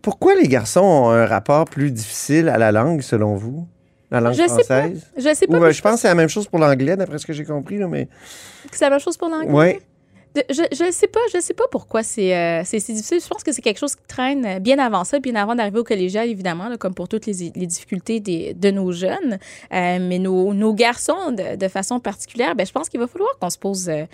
Pourquoi 0.03 0.35
les 0.35 0.49
garçons 0.49 0.81
ont 0.81 1.11
un 1.11 1.25
rapport 1.27 1.67
plus 1.67 1.93
difficile 1.93 2.49
à 2.49 2.59
la 2.59 2.73
langue, 2.73 3.01
selon 3.01 3.37
vous? 3.37 3.69
La 4.13 4.21
langue 4.21 4.35
Je 4.35 4.43
sais 4.43 4.47
pas. 4.47 4.83
française? 4.83 5.07
Je 5.17 5.35
sais 5.35 5.47
pas. 5.49 5.57
Ou, 5.57 5.61
mais 5.61 5.67
euh, 5.69 5.73
je 5.73 5.83
pense 5.83 5.95
que 5.95 6.01
c'est 6.03 6.09
la 6.09 6.15
même 6.15 6.29
chose 6.29 6.47
pour 6.47 6.59
l'anglais, 6.61 6.97
d'après 6.97 7.19
ce 7.19 7.27
que 7.27 7.33
j'ai 7.33 7.45
compris. 7.45 7.79
Là, 7.79 7.89
mais... 7.89 8.07
c'est 8.71 8.85
la 8.85 8.91
même 8.91 9.01
chose 9.01 9.17
pour 9.17 9.29
l'anglais? 9.29 9.81
De- 10.35 10.45
Je 10.49 10.63
je 10.73 10.91
sais 10.93 11.09
pas, 11.09 11.21
je 11.35 11.41
sais 11.41 11.53
pas 11.53 11.65
pourquoi 11.71 12.03
c'est 12.03 12.35
euh, 12.35 12.63
c'est 12.65 12.81
si 12.81 12.95
difficile. 12.95 13.21
Je 13.23 13.29
pense 13.29 13.43
que 13.43 13.53
c'est 13.53 13.61
quelque 13.61 13.79
chose 13.79 13.95
qui 13.97 14.05
traîne 14.09 14.59
bien 14.61 14.79
avant 14.79 15.05
ça, 15.05 15.19
bien 15.19 15.35
avant 15.35 15.55
d'arriver 15.55 15.79
au 15.81 15.85
collégial, 15.85 16.27
évidemment, 16.29 16.69
là, 16.69 16.79
comme 16.79 16.95
pour 16.95 17.07
toutes 17.09 17.27
les, 17.27 17.53
les 17.55 17.67
difficultés 17.67 18.19
des, 18.21 18.55
de 18.55 18.71
nos 18.71 18.93
jeunes. 18.93 19.39
Euh, 19.75 19.99
mais 20.01 20.19
nos, 20.19 20.55
nos 20.55 20.73
garçons, 20.73 21.33
de, 21.33 21.57
de 21.57 21.69
façon 21.69 22.01
particulière, 22.01 22.55
ben, 22.55 22.67
je 22.67 22.73
pense 22.73 22.89
qu'il 22.89 23.01
va 23.01 23.07
falloir 23.09 23.31
qu'on 23.41 23.51
se 23.51 23.59
pose. 23.59 23.89
euh, 23.91 24.05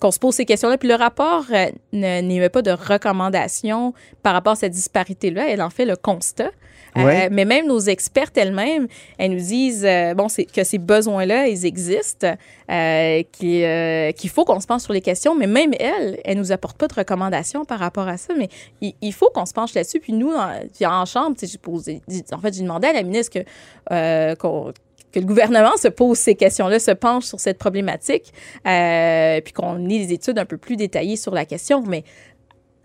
qu'on 0.00 0.12
se 0.12 0.20
pose 0.20 0.34
ces 0.34 0.44
questions-là. 0.44 0.78
Puis 0.78 0.88
le 0.88 0.94
rapport 0.94 1.44
euh, 1.52 1.66
ne- 1.92 2.20
n'émet 2.22 2.48
pas 2.48 2.62
de 2.62 2.70
recommandations 2.70 3.94
par 4.22 4.32
rapport 4.32 4.52
à 4.52 4.56
cette 4.56 4.72
disparité-là. 4.72 5.48
Elle 5.48 5.60
en 5.62 5.70
fait 5.70 5.84
le 5.84 5.96
constat. 5.96 6.50
Euh, 6.96 7.28
mais 7.30 7.44
même 7.44 7.66
nos 7.66 7.80
expertes 7.80 8.36
elles-mêmes, 8.38 8.88
elles 9.18 9.30
nous 9.32 9.36
disent 9.38 9.84
euh, 9.84 10.14
bon, 10.14 10.26
que 10.54 10.64
ces 10.64 10.78
besoins-là, 10.78 11.46
ils 11.48 11.66
existent, 11.66 12.34
euh, 12.70 13.22
qu'il 13.32 14.30
faut 14.30 14.44
qu'on 14.44 14.60
se 14.60 14.66
penche 14.66 14.82
sur 14.82 14.92
les 14.92 15.00
questions, 15.00 15.34
mais 15.34 15.46
même 15.46 15.72
elles, 15.78 16.18
elles 16.24 16.38
nous 16.38 16.52
apportent 16.52 16.78
pas 16.78 16.88
de 16.88 16.94
recommandations 16.94 17.64
par 17.64 17.78
rapport 17.78 18.08
à 18.08 18.16
ça. 18.16 18.32
Mais 18.36 18.48
il, 18.80 18.94
il 19.02 19.12
faut 19.12 19.30
qu'on 19.30 19.46
se 19.46 19.52
penche 19.52 19.74
là-dessus. 19.74 20.00
Puis 20.00 20.12
nous, 20.12 20.32
en, 20.32 20.48
puis 20.74 20.86
en 20.86 21.04
chambre, 21.04 21.36
j'ai 21.40 21.58
posé, 21.58 22.00
en 22.32 22.38
fait, 22.38 22.54
j'ai 22.54 22.62
demandé 22.62 22.88
à 22.88 22.92
la 22.92 23.02
ministre 23.02 23.38
que, 23.40 24.34
qu'on- 24.36 24.72
que 25.10 25.20
le 25.20 25.24
gouvernement 25.24 25.74
se 25.78 25.88
pose 25.88 26.18
ces 26.18 26.34
questions-là, 26.34 26.78
se 26.78 26.90
penche 26.90 27.24
sur 27.24 27.40
cette 27.40 27.56
problématique, 27.56 28.30
euh, 28.66 29.40
puis 29.40 29.54
qu'on 29.54 29.82
ait 29.88 30.04
des 30.06 30.12
études 30.12 30.38
un 30.38 30.44
peu 30.44 30.58
plus 30.58 30.76
détaillées 30.76 31.16
sur 31.16 31.32
la 31.32 31.46
question. 31.46 31.82
Mais 31.82 32.04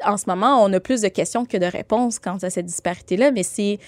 en 0.06 0.18
ce 0.18 0.26
moment, 0.28 0.64
on 0.64 0.72
a 0.74 0.80
plus 0.80 1.02
de 1.02 1.08
questions 1.08 1.46
que 1.46 1.58
de 1.58 1.66
réponses 1.66 2.20
quant 2.20 2.38
à 2.42 2.50
cette 2.50 2.66
disparité-là, 2.66 3.32
mais 3.32 3.44
c'est 3.44 3.80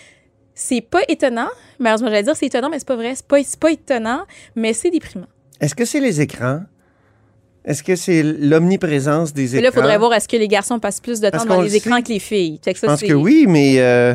c'est 0.53 0.81
pas 0.81 1.01
étonnant. 1.09 1.49
Malheureusement, 1.79 2.07
j'allais 2.09 2.23
dire 2.23 2.35
c'est 2.35 2.45
étonnant, 2.45 2.69
mais 2.69 2.79
c'est 2.79 2.87
pas 2.87 2.95
vrai. 2.95 3.13
C'est 3.15 3.27
pas, 3.27 3.37
c'est 3.43 3.59
pas 3.59 3.71
étonnant, 3.71 4.21
mais 4.55 4.73
c'est 4.73 4.89
déprimant. 4.91 5.27
Est-ce 5.59 5.75
que 5.75 5.83
c'est 5.85 5.99
les 5.99 6.21
écrans? 6.21 6.61
Est-ce 7.65 7.81
que 7.83 7.95
c'est 7.95 8.21
l'omniprésence 8.23 9.33
des 9.33 9.55
Et 9.55 9.57
écrans? 9.57 9.61
là, 9.63 9.69
il 9.69 9.73
faudrait 9.73 9.97
voir 9.97 10.13
est-ce 10.13 10.27
que 10.27 10.37
les 10.37 10.47
garçons 10.47 10.79
passent 10.79 11.01
plus 11.01 11.19
de 11.19 11.29
temps 11.29 11.45
dans 11.45 11.61
les 11.61 11.69
le 11.69 11.75
écrans 11.75 12.01
que 12.01 12.09
les 12.09 12.19
filles. 12.19 12.59
Que 12.59 12.71
ça, 12.73 12.81
Je 12.81 12.85
pense 12.85 13.01
que 13.01 13.13
oui, 13.13 13.45
mais 13.49 13.79
euh, 13.79 14.13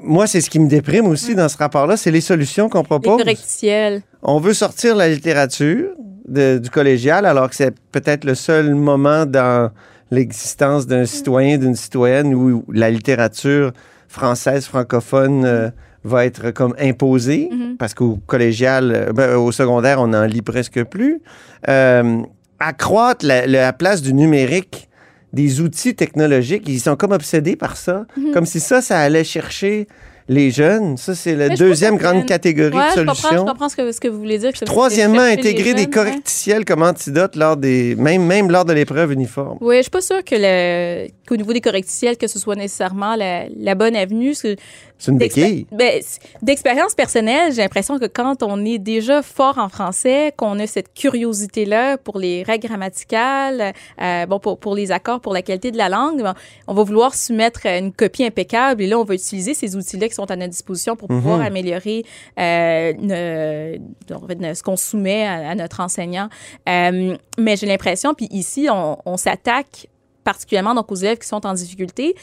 moi, 0.00 0.26
c'est 0.26 0.40
ce 0.40 0.48
qui 0.48 0.58
me 0.60 0.68
déprime 0.68 1.06
aussi 1.08 1.34
dans 1.34 1.48
ce 1.48 1.56
rapport-là, 1.56 1.96
c'est 1.96 2.10
les 2.12 2.20
solutions 2.20 2.68
qu'on 2.68 2.78
Les 2.78 2.84
propose. 2.84 3.18
correctiels. 3.18 4.02
On 4.22 4.38
veut 4.38 4.54
sortir 4.54 4.94
la 4.94 5.08
littérature 5.08 5.90
de- 6.28 6.58
du 6.58 6.70
collégial, 6.70 7.26
alors 7.26 7.50
que 7.50 7.56
c'est 7.56 7.74
peut-être 7.90 8.24
le 8.24 8.36
seul 8.36 8.74
moment 8.76 9.26
dans 9.26 9.70
l'existence 10.16 10.86
d'un 10.86 11.06
citoyen, 11.06 11.56
d'une 11.58 11.74
citoyenne 11.74 12.34
où 12.34 12.64
la 12.72 12.90
littérature 12.90 13.72
française, 14.08 14.66
francophone 14.66 15.44
euh, 15.46 15.70
va 16.04 16.26
être 16.26 16.50
comme 16.50 16.74
imposée, 16.78 17.48
Mhm. 17.50 17.76
parce 17.78 17.94
qu'au 17.94 18.18
collégial, 18.26 18.92
euh, 18.94 19.12
ben, 19.12 19.36
au 19.36 19.50
secondaire, 19.52 20.00
on 20.00 20.08
n'en 20.08 20.24
lit 20.24 20.42
presque 20.42 20.84
plus. 20.84 21.20
Euh, 21.68 22.20
accroître 22.60 23.24
la, 23.24 23.46
la 23.46 23.72
place 23.72 24.02
du 24.02 24.12
numérique, 24.12 24.88
des 25.32 25.60
outils 25.62 25.94
technologiques, 25.94 26.64
ils 26.68 26.78
sont 26.80 26.94
comme 26.94 27.12
obsédés 27.12 27.56
par 27.56 27.76
ça, 27.78 28.04
Mhm. 28.16 28.32
comme 28.34 28.44
si 28.46 28.60
ça, 28.60 28.82
ça 28.82 28.98
allait 29.00 29.24
chercher 29.24 29.86
les 30.28 30.50
jeunes. 30.50 30.96
Ça, 30.96 31.14
c'est 31.14 31.34
la 31.34 31.48
deuxième 31.50 31.96
grande 31.96 32.26
catégorie 32.26 32.76
Ouais, 32.76 32.94
de 32.94 33.00
je 33.00 33.00
comprends, 33.00 33.14
solutions. 33.14 33.46
je 33.46 33.50
comprends 33.50 33.68
ce 33.68 33.76
que, 33.76 33.92
ce 33.92 34.00
que 34.00 34.08
vous 34.08 34.18
voulez 34.18 34.38
dire. 34.38 34.52
que 34.52 34.64
Troisièmement, 34.64 35.20
intégrer 35.22 35.74
des 35.74 35.80
jeunes, 35.82 35.88
ouais. 35.88 35.90
correcticiels 35.90 36.64
comme 36.64 36.82
antidote 36.82 37.36
lors 37.36 37.56
des, 37.56 37.94
même, 37.96 38.24
même 38.24 38.50
lors 38.50 38.64
de 38.64 38.72
l'épreuve 38.72 39.12
uniforme. 39.12 39.58
Oui, 39.60 39.76
je 39.78 39.82
suis 39.82 39.90
pas 39.90 40.00
sûre 40.00 40.22
que 40.24 40.34
le, 40.38 41.08
qu'au 41.28 41.36
niveau 41.36 41.52
des 41.52 41.60
correctiels, 41.60 42.16
que 42.16 42.26
ce 42.26 42.38
soit 42.38 42.56
nécessairement 42.56 43.16
la, 43.16 43.44
la 43.56 43.74
bonne 43.74 43.96
avenue. 43.96 44.34
C'est 45.04 45.10
une 45.10 45.18
béquille. 45.18 45.66
ben, 45.72 46.00
D'expérience 46.42 46.94
personnelle, 46.94 47.52
j'ai 47.52 47.62
l'impression 47.62 47.98
que 47.98 48.06
quand 48.06 48.42
on 48.44 48.64
est 48.64 48.78
déjà 48.78 49.20
fort 49.22 49.58
en 49.58 49.68
français, 49.68 50.32
qu'on 50.36 50.58
a 50.60 50.66
cette 50.68 50.94
curiosité-là 50.94 51.98
pour 51.98 52.18
les 52.20 52.44
règles 52.44 52.68
grammaticales, 52.68 53.72
euh, 54.00 54.26
bon, 54.26 54.38
pour, 54.38 54.58
pour 54.58 54.74
les 54.76 54.92
accords, 54.92 55.20
pour 55.20 55.32
la 55.34 55.42
qualité 55.42 55.72
de 55.72 55.76
la 55.76 55.88
langue, 55.88 56.22
ben, 56.22 56.34
on 56.68 56.74
va 56.74 56.84
vouloir 56.84 57.14
soumettre 57.14 57.66
une 57.66 57.92
copie 57.92 58.24
impeccable 58.24 58.80
et 58.82 58.86
là, 58.86 58.98
on 58.98 59.04
va 59.04 59.14
utiliser 59.14 59.54
ces 59.54 59.74
outils-là 59.76 60.08
qui 60.08 60.14
sont 60.14 60.30
à 60.30 60.36
notre 60.36 60.50
disposition 60.50 60.94
pour 60.94 61.08
pouvoir 61.08 61.38
Mhm. 61.38 61.46
améliorer 61.46 62.04
euh, 62.38 62.92
ne- 62.98 63.78
en 64.14 64.26
fait, 64.28 64.36
ne- 64.38 64.54
ce 64.54 64.62
qu'on 64.62 64.76
soumet 64.76 65.26
à, 65.26 65.50
à 65.50 65.54
notre 65.56 65.80
enseignant. 65.80 66.28
Euh, 66.68 67.16
mais 67.38 67.56
j'ai 67.56 67.66
l'impression, 67.66 68.14
puis 68.14 68.28
ici, 68.30 68.68
on, 68.70 68.98
on 69.04 69.16
s'attaque 69.16 69.88
particulièrement 70.22 70.74
donc 70.74 70.90
aux 70.92 70.96
élèves 70.96 71.18
qui 71.18 71.26
sont 71.26 71.44
en 71.44 71.54
difficulté. 71.54 72.14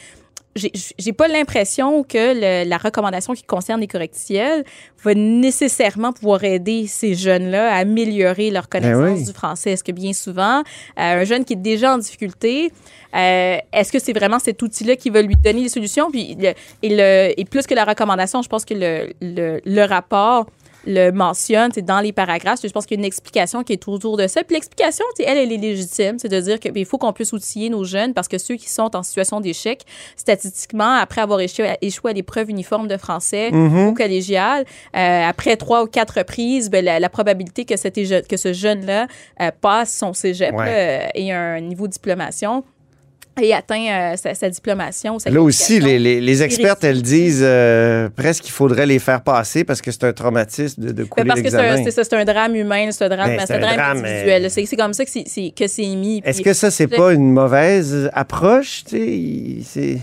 J'ai- 0.56 1.12
pas 1.12 1.28
l'impression 1.28 2.02
que 2.02 2.34
le- 2.64 2.68
la 2.68 2.76
recommandation 2.76 3.34
qui 3.34 3.44
concerne 3.44 3.80
les 3.80 3.86
correctiels 3.86 4.64
va 5.04 5.14
nécessairement 5.14 6.12
pouvoir 6.12 6.42
aider 6.42 6.86
ces 6.88 7.14
jeunes-là 7.14 7.72
à 7.72 7.76
améliorer 7.78 8.50
leur 8.50 8.68
connaissance 8.68 9.00
Ben 9.04 9.14
oui. 9.18 9.24
du 9.24 9.32
français. 9.32 9.70
Est-ce 9.72 9.84
que 9.84 9.92
bien 9.92 10.12
souvent, 10.12 10.58
euh, 10.60 10.62
un 10.96 11.24
jeune 11.24 11.44
qui 11.44 11.52
est 11.52 11.56
déjà 11.56 11.94
en 11.94 11.98
difficulté, 11.98 12.72
euh, 13.14 13.58
est-ce 13.72 13.92
que 13.92 13.98
c'est 14.00 14.12
vraiment 14.12 14.40
cet 14.40 14.60
outil-là 14.60 14.96
qui 14.96 15.10
va 15.10 15.22
lui 15.22 15.36
donner 15.36 15.62
les 15.62 15.68
solutions? 15.68 16.10
Puis 16.10 16.36
le- 16.38 16.54
et, 16.82 16.88
le, 16.96 17.32
et 17.40 17.44
plus 17.44 17.66
que 17.66 17.74
la 17.74 17.84
recommandation, 17.84 18.42
je 18.42 18.48
pense 18.48 18.64
que 18.64 18.74
le, 18.74 19.60
le 19.64 19.84
rapport 19.84 20.46
le 20.86 21.10
mentionne, 21.10 21.70
c'est 21.74 21.82
dans 21.82 22.00
les 22.00 22.12
paragraphes. 22.12 22.60
Je 22.62 22.68
pense 22.70 22.86
qu'il 22.86 22.96
y 22.96 22.98
a 22.98 23.02
une 23.02 23.06
explication 23.06 23.62
qui 23.62 23.72
est 23.74 23.88
autour 23.88 24.16
de 24.16 24.26
ça. 24.26 24.42
Puis 24.44 24.54
l'explication, 24.54 25.04
elle, 25.18 25.38
elle 25.38 25.52
est 25.52 25.56
légitime. 25.56 26.18
C'est 26.18 26.28
de 26.28 26.40
dire 26.40 26.58
qu'il 26.60 26.86
faut 26.86 26.98
qu'on 26.98 27.12
puisse 27.12 27.32
outiller 27.32 27.68
nos 27.68 27.84
jeunes 27.84 28.14
parce 28.14 28.28
que 28.28 28.38
ceux 28.38 28.56
qui 28.56 28.68
sont 28.68 28.94
en 28.96 29.02
situation 29.02 29.40
d'échec, 29.40 29.82
statistiquement, 30.16 30.94
après 30.94 31.20
avoir 31.20 31.40
échoué 31.40 31.68
à, 31.68 31.76
échoué 31.82 32.10
à 32.10 32.14
l'épreuve 32.14 32.50
uniforme 32.50 32.88
de 32.88 32.96
français 32.96 33.50
Mhm. 33.50 33.88
ou 33.88 33.94
collégial, 33.94 34.64
euh, 34.96 35.22
après 35.28 35.56
trois 35.56 35.82
ou 35.82 35.86
quatre 35.86 36.18
reprises, 36.18 36.70
ben, 36.70 36.84
la, 36.84 37.00
la 37.00 37.08
probabilité 37.08 37.64
que, 37.64 37.74
que 38.26 38.36
ce 38.36 38.52
jeune-là 38.52 39.06
euh, 39.40 39.50
passe 39.60 39.94
son 39.96 40.12
cégep 40.12 40.54
Ouais. 40.54 40.64
là, 40.64 40.70
euh, 40.72 41.06
et 41.14 41.32
un 41.32 41.60
niveau 41.60 41.86
de 41.86 41.92
diplomation 41.92 42.64
et 43.42 43.52
atteint 43.54 43.86
euh, 44.12 44.16
sa, 44.16 44.34
sa 44.34 44.48
diplomation. 44.50 45.18
sa 45.18 45.30
Là 45.30 45.40
aussi, 45.42 45.80
les, 45.80 45.98
les- 45.98 46.20
les 46.20 46.42
expertes, 46.42 46.84
elles 46.84 47.02
disent 47.02 47.42
euh, 47.44 48.08
presque 48.14 48.44
qu'il 48.44 48.52
faudrait 48.52 48.86
les 48.86 48.98
faire 48.98 49.22
passer 49.22 49.64
parce 49.64 49.80
que 49.82 49.90
c'est 49.90 50.04
un 50.04 50.12
traumatisme 50.12 50.82
de, 50.82 50.88
de 50.88 51.02
Ben, 51.02 51.08
couler 51.08 51.26
parce 51.28 51.40
que 51.40 51.50
c'est 51.50 51.56
un, 52.14 52.24
drame 52.24 52.54
humain, 52.56 52.90
c'est 52.90 53.04
un 53.04 53.08
drame, 53.08 53.36
Ben, 53.36 53.44
c'est 53.46 53.54
un 53.54 53.58
drame, 53.60 53.76
drame, 53.76 54.04
individuel. 54.04 54.42
mais- 54.42 54.48
C'est, 54.66 54.76
comme 54.76 54.92
ça 54.92 55.04
que 55.04 55.10
c'est, 55.10 55.24
c'est- 55.26 55.52
que 55.56 55.66
c'est 55.66 55.86
mis. 55.96 56.22
Est-ce 56.24 56.42
que 56.42 56.52
ça, 56.52 56.70
c'est 56.70 56.88
pas 56.88 57.12
une 57.12 57.32
mauvaise 57.32 58.10
approche? 58.12 58.82
c'est- 58.86 59.98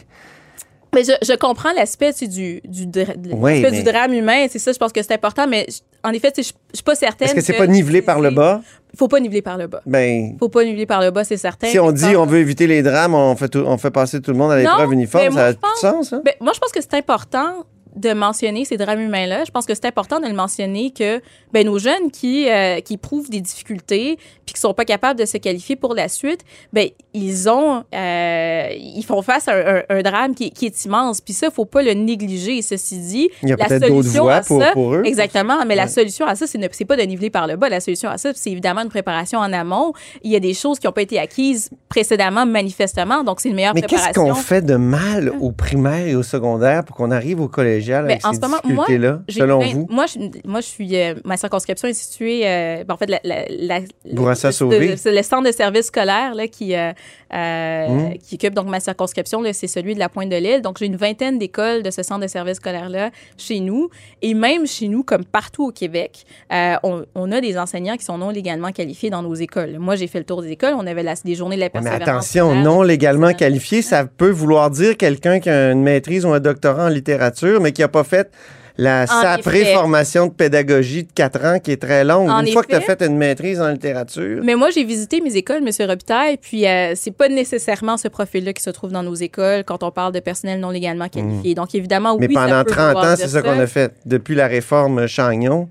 Mais 0.96 1.04
je, 1.04 1.12
je 1.22 1.34
comprends 1.36 1.74
l'aspect 1.74 2.14
tu 2.14 2.20
sais, 2.20 2.28
du, 2.28 2.62
du, 2.66 2.88
dra- 2.88 3.14
Oui, 3.34 3.62
mais- 3.62 3.72
du 3.72 3.84
drame 3.84 4.14
humain, 4.14 4.48
c'est 4.50 4.58
ça, 4.60 4.72
je 4.72 4.78
pense 4.78 4.92
que 4.94 5.04
c'est 5.04 5.14
important, 5.14 5.46
mais 5.48 5.66
je- 5.70 5.80
en 6.04 6.12
effet, 6.12 6.32
tu 6.32 6.42
sais, 6.44 6.50
je 6.50 6.58
je 6.74 6.78
suis 6.78 6.84
pas 6.84 6.96
certaine. 6.96 7.28
Est-ce 7.28 7.36
que 7.36 7.42
c'est 7.42 7.54
pas 7.54 7.68
nivelé 7.68 8.02
par 8.02 8.20
le 8.22 8.30
bas? 8.30 8.62
Il 8.98 9.00
faut 9.00 9.08
pas 9.08 9.20
niveler 9.20 9.44
par 9.44 9.60
le 9.60 9.68
bas. 9.68 9.82
Ben, 9.86 10.36
faut 10.40 10.50
pas 10.50 10.64
niveler 10.64 10.88
par 10.88 11.02
le 11.02 11.12
bas, 11.12 11.24
c'est 11.24 11.38
certain. 11.38 11.68
si 11.68 11.78
on 11.78 11.92
dit 11.92 12.16
on 12.16 12.26
veut 12.26 12.40
éviter 12.40 12.66
les 12.66 12.82
drames, 12.82 13.14
on 13.14 13.36
fait, 13.36 13.48
tout- 13.48 13.64
on 13.64 13.78
fait 13.78 13.92
passer 13.92 14.20
tout 14.24 14.32
le 14.32 14.38
monde 14.38 14.52
à 14.52 14.58
l'épreuve 14.58 14.92
uniforme, 14.92 15.32
ça 15.34 15.46
a 15.46 15.54
pense- 15.54 15.80
sens, 15.80 16.14
hein? 16.14 16.22
Ben, 16.26 16.34
moi, 16.42 16.52
je 16.56 16.60
pense 16.60 16.72
que 16.72 16.82
c'est 16.82 16.96
important 16.96 17.64
de 17.96 18.14
mentionner 18.14 18.66
ces 18.66 18.78
drames 18.78 19.00
humains-là. 19.02 19.44
Je 19.46 19.52
pense 19.52 19.66
que 19.66 19.74
c'est 19.74 19.86
important 19.86 20.20
de 20.20 20.28
le 20.28 20.34
mentionner 20.34 20.92
que 20.92 21.22
ben, 21.54 21.66
nos 21.66 21.80
jeunes 21.80 22.12
qui, 22.12 22.50
euh, 22.50 22.80
qui 22.82 22.96
éprouvent 22.96 23.30
des 23.30 23.42
difficultés 23.42 24.18
puis 24.46 24.54
qui 24.54 24.62
sont 24.62 24.74
pas 24.74 24.86
capables 24.86 25.20
de 25.20 25.26
se 25.26 25.38
qualifier 25.38 25.76
pour 25.76 25.94
la 25.94 26.08
suite, 26.08 26.42
ben, 26.74 26.88
ils 27.14 27.50
ont 27.50 27.84
euh, 27.94 28.68
ils 28.78 29.04
font 29.04 29.22
face 29.22 29.48
à 29.48 29.54
un, 29.54 29.76
un- 29.78 29.84
un 29.90 30.02
drame 30.02 30.36
qui, 30.36 30.52
qui 30.52 30.66
est 30.68 30.86
immense. 30.86 31.22
Puis 31.22 31.34
ça, 31.34 31.50
faut 31.52 31.66
pas 31.66 31.82
le 31.84 31.94
négliger. 31.94 32.62
Ceci 32.62 32.98
dit, 33.00 33.30
Il 33.44 33.50
y 33.50 33.54
a 33.54 33.56
la 33.56 33.66
peut-être 33.66 33.82
d'autres 33.88 34.02
solution 34.04 34.24
voies 34.24 34.36
à 34.36 34.42
pour- 34.42 34.62
ça, 34.62 34.72
pour 34.74 34.94
eux. 34.96 35.02
exactement. 35.06 35.66
Mais 35.66 35.76
la 35.76 35.88
solution 35.88 36.26
à 36.26 36.36
ça, 36.36 36.48
c'est 36.48 36.58
ne- 36.58 36.68
pas 36.86 36.96
de 36.96 37.02
niveler 37.02 37.30
par 37.30 37.48
le 37.48 37.56
bas. 37.58 37.70
La 37.70 37.80
solution 37.80 38.10
à 38.10 38.18
ça, 38.18 38.32
c'est 38.36 38.52
évidemment 38.52 38.82
une 38.82 38.90
préparation 38.90 39.40
en 39.40 39.52
amont. 39.52 39.94
Il 40.24 40.32
y 40.32 40.36
a 40.36 40.40
des 40.40 40.54
choses 40.54 40.80
qui 40.80 40.88
n'ont 40.88 40.94
pas 40.94 41.02
été 41.02 41.20
acquises 41.20 41.70
précédemment, 41.90 42.46
manifestement. 42.46 43.24
Donc, 43.24 43.42
c'est 43.42 43.50
une 43.50 43.56
meilleure 43.56 43.74
Mais 43.74 43.82
qu'est-ce 43.82 44.04
préparation. 44.04 44.36
qu'on 44.36 44.40
fait 44.42 44.62
de 44.62 44.76
mal 44.76 45.34
au 45.42 45.52
primaire 45.52 46.08
et 46.08 46.16
au 46.16 46.24
secondaire 46.24 46.84
pour 46.86 46.96
qu'on 46.96 47.12
arrive 47.12 47.42
au 47.42 47.48
collégial 47.48 47.78
Ben, 47.94 48.06
avec 48.12 48.26
en 48.26 48.32
ces 48.32 48.38
ce 48.38 48.42
moment, 48.42 48.58
difficultés-là, 48.64 49.22
selon 49.30 49.60
vous? 49.60 49.88
Moi, 49.90 50.06
je, 50.08 50.20
moi, 50.48 50.62
je 50.62 50.66
suis. 50.66 50.96
euh, 50.96 51.16
ma 51.26 51.38
circonscription 51.38 51.88
est 51.88 51.94
située. 51.94 52.42
euh, 52.46 52.84
ben, 52.84 52.94
en 52.94 52.98
fait, 52.98 53.10
la, 53.10 53.20
la, 53.24 53.46
la- 53.50 53.80
le- 53.80 54.96
C'est 54.98 55.12
le 55.16 55.24
centre 55.24 55.48
de 55.48 55.52
service 55.52 55.88
scolaire 55.88 56.36
là, 56.36 56.48
qui, 56.48 56.76
euh, 56.76 56.92
euh, 57.34 57.88
Mm. 57.88 58.18
qui 58.20 58.36
occupe 58.36 58.54
donc 58.54 58.68
ma 58.68 58.80
circonscription. 58.80 59.42
C'est 59.54 59.68
celui 59.68 59.94
de 59.94 60.00
la 60.00 60.10
Pointe 60.10 60.30
de 60.30 60.36
l'Île. 60.36 60.62
Donc, 60.62 60.78
j'ai 60.80 60.86
une 60.86 60.96
vingtaine 60.96 61.38
d'écoles 61.38 61.84
de 61.84 61.92
ce 61.92 62.04
centre 62.04 62.22
de 62.22 62.28
service 62.28 62.56
scolaire-là 62.58 63.12
chez 63.38 63.60
nous. 63.60 63.90
Et 64.22 64.34
même 64.34 64.66
chez 64.68 64.88
nous, 64.88 65.04
comme 65.04 65.26
partout 65.26 65.68
au 65.68 65.72
Québec, 65.72 66.24
euh, 66.54 66.76
on, 66.84 67.04
on 67.16 67.32
a 67.32 67.42
des 67.42 67.58
enseignants 67.58 67.98
qui 67.98 68.06
sont 68.06 68.18
non 68.18 68.30
légalement 68.30 68.72
qualifiés 68.72 69.10
dans 69.10 69.22
nos 69.24 69.36
écoles. 69.36 69.78
Moi, 69.80 69.96
j'ai 69.96 70.08
fait 70.08 70.20
le 70.20 70.26
tour 70.26 70.42
des 70.42 70.52
écoles. 70.52 70.74
On 70.78 70.86
avait 70.88 71.04
la- 71.04 71.16
des 71.24 71.36
journées 71.36 71.56
de 71.56 71.62
la 71.62 71.68
Ouais, 71.68 71.72
Mais 71.76 71.82
persévérance. 71.82 72.08
attention, 72.26 72.56
non 72.56 72.82
légalement 72.82 73.34
qualifié, 73.34 73.82
ça 73.82 74.06
peut 74.06 74.30
vouloir 74.30 74.70
dire 74.70 74.98
quelqu'un 74.98 75.40
qui 75.40 75.50
a 75.50 75.72
une 75.72 75.84
maîtrise 75.84 76.26
ou 76.26 76.30
un 76.30 76.40
doctorat 76.40 76.86
en 76.86 76.90
littérature, 76.90 77.60
mais 77.62 77.67
qui 77.72 77.82
n'a 77.82 77.88
pas 77.88 78.04
fait 78.04 78.30
la 78.78 79.04
En 79.10 79.22
saprée 79.24 79.62
effet. 79.62 79.74
formation 79.74 80.28
de 80.28 80.32
pédagogie 80.34 81.04
de 81.04 81.12
4 81.14 81.46
ans 81.46 81.60
qui 81.60 81.72
est 81.72 81.82
très 81.82 82.04
longue. 82.04 82.30
En 82.30 82.42
Une 82.42 82.52
fois 82.52 82.62
que 82.62 82.68
tu 82.68 82.76
as 82.76 82.82
fait 82.82 83.02
une 83.02 83.18
maîtrise 83.18 83.60
en 83.60 83.70
littérature. 83.70 84.42
Mais 84.44 84.56
moi, 84.56 84.70
j'ai 84.70 84.84
visité 84.84 85.20
mes 85.20 85.36
écoles, 85.36 85.64
M. 85.68 85.88
Robitaille, 85.90 86.38
puis 86.38 86.68
euh, 86.68 86.94
c'est 86.96 87.10
pas 87.16 87.28
nécessairement 87.28 87.98
ce 87.98 88.08
profil-là 88.08 88.54
qui 88.54 88.62
se 88.62 88.70
trouve 88.70 88.92
dans 88.92 89.02
nos 89.04 89.16
écoles 89.16 89.64
quand 89.64 89.82
on 89.82 89.90
parle 89.90 90.14
de 90.14 90.20
personnel 90.20 90.60
non 90.60 90.70
légalement 90.70 91.10
qualifié. 91.10 91.56
Donc, 91.56 91.74
évidemment. 91.74 92.18
Mais 92.20 92.28
oui, 92.28 92.36
ça 92.36 92.42
pendant 92.42 92.64
peut 92.64 92.72
30 92.72 92.88
vouloir 92.90 93.14
ans, 93.14 93.16
c'est 93.18 93.28
ça 93.28 93.42
qu'on 93.42 93.60
a 93.60 93.66
fait. 93.68 93.94
Depuis 94.06 94.36
la 94.36 94.46
réforme 94.48 95.08
Chagnon, 95.08 95.70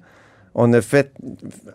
on 0.59 0.73
a 0.73 0.81
fait 0.81 1.13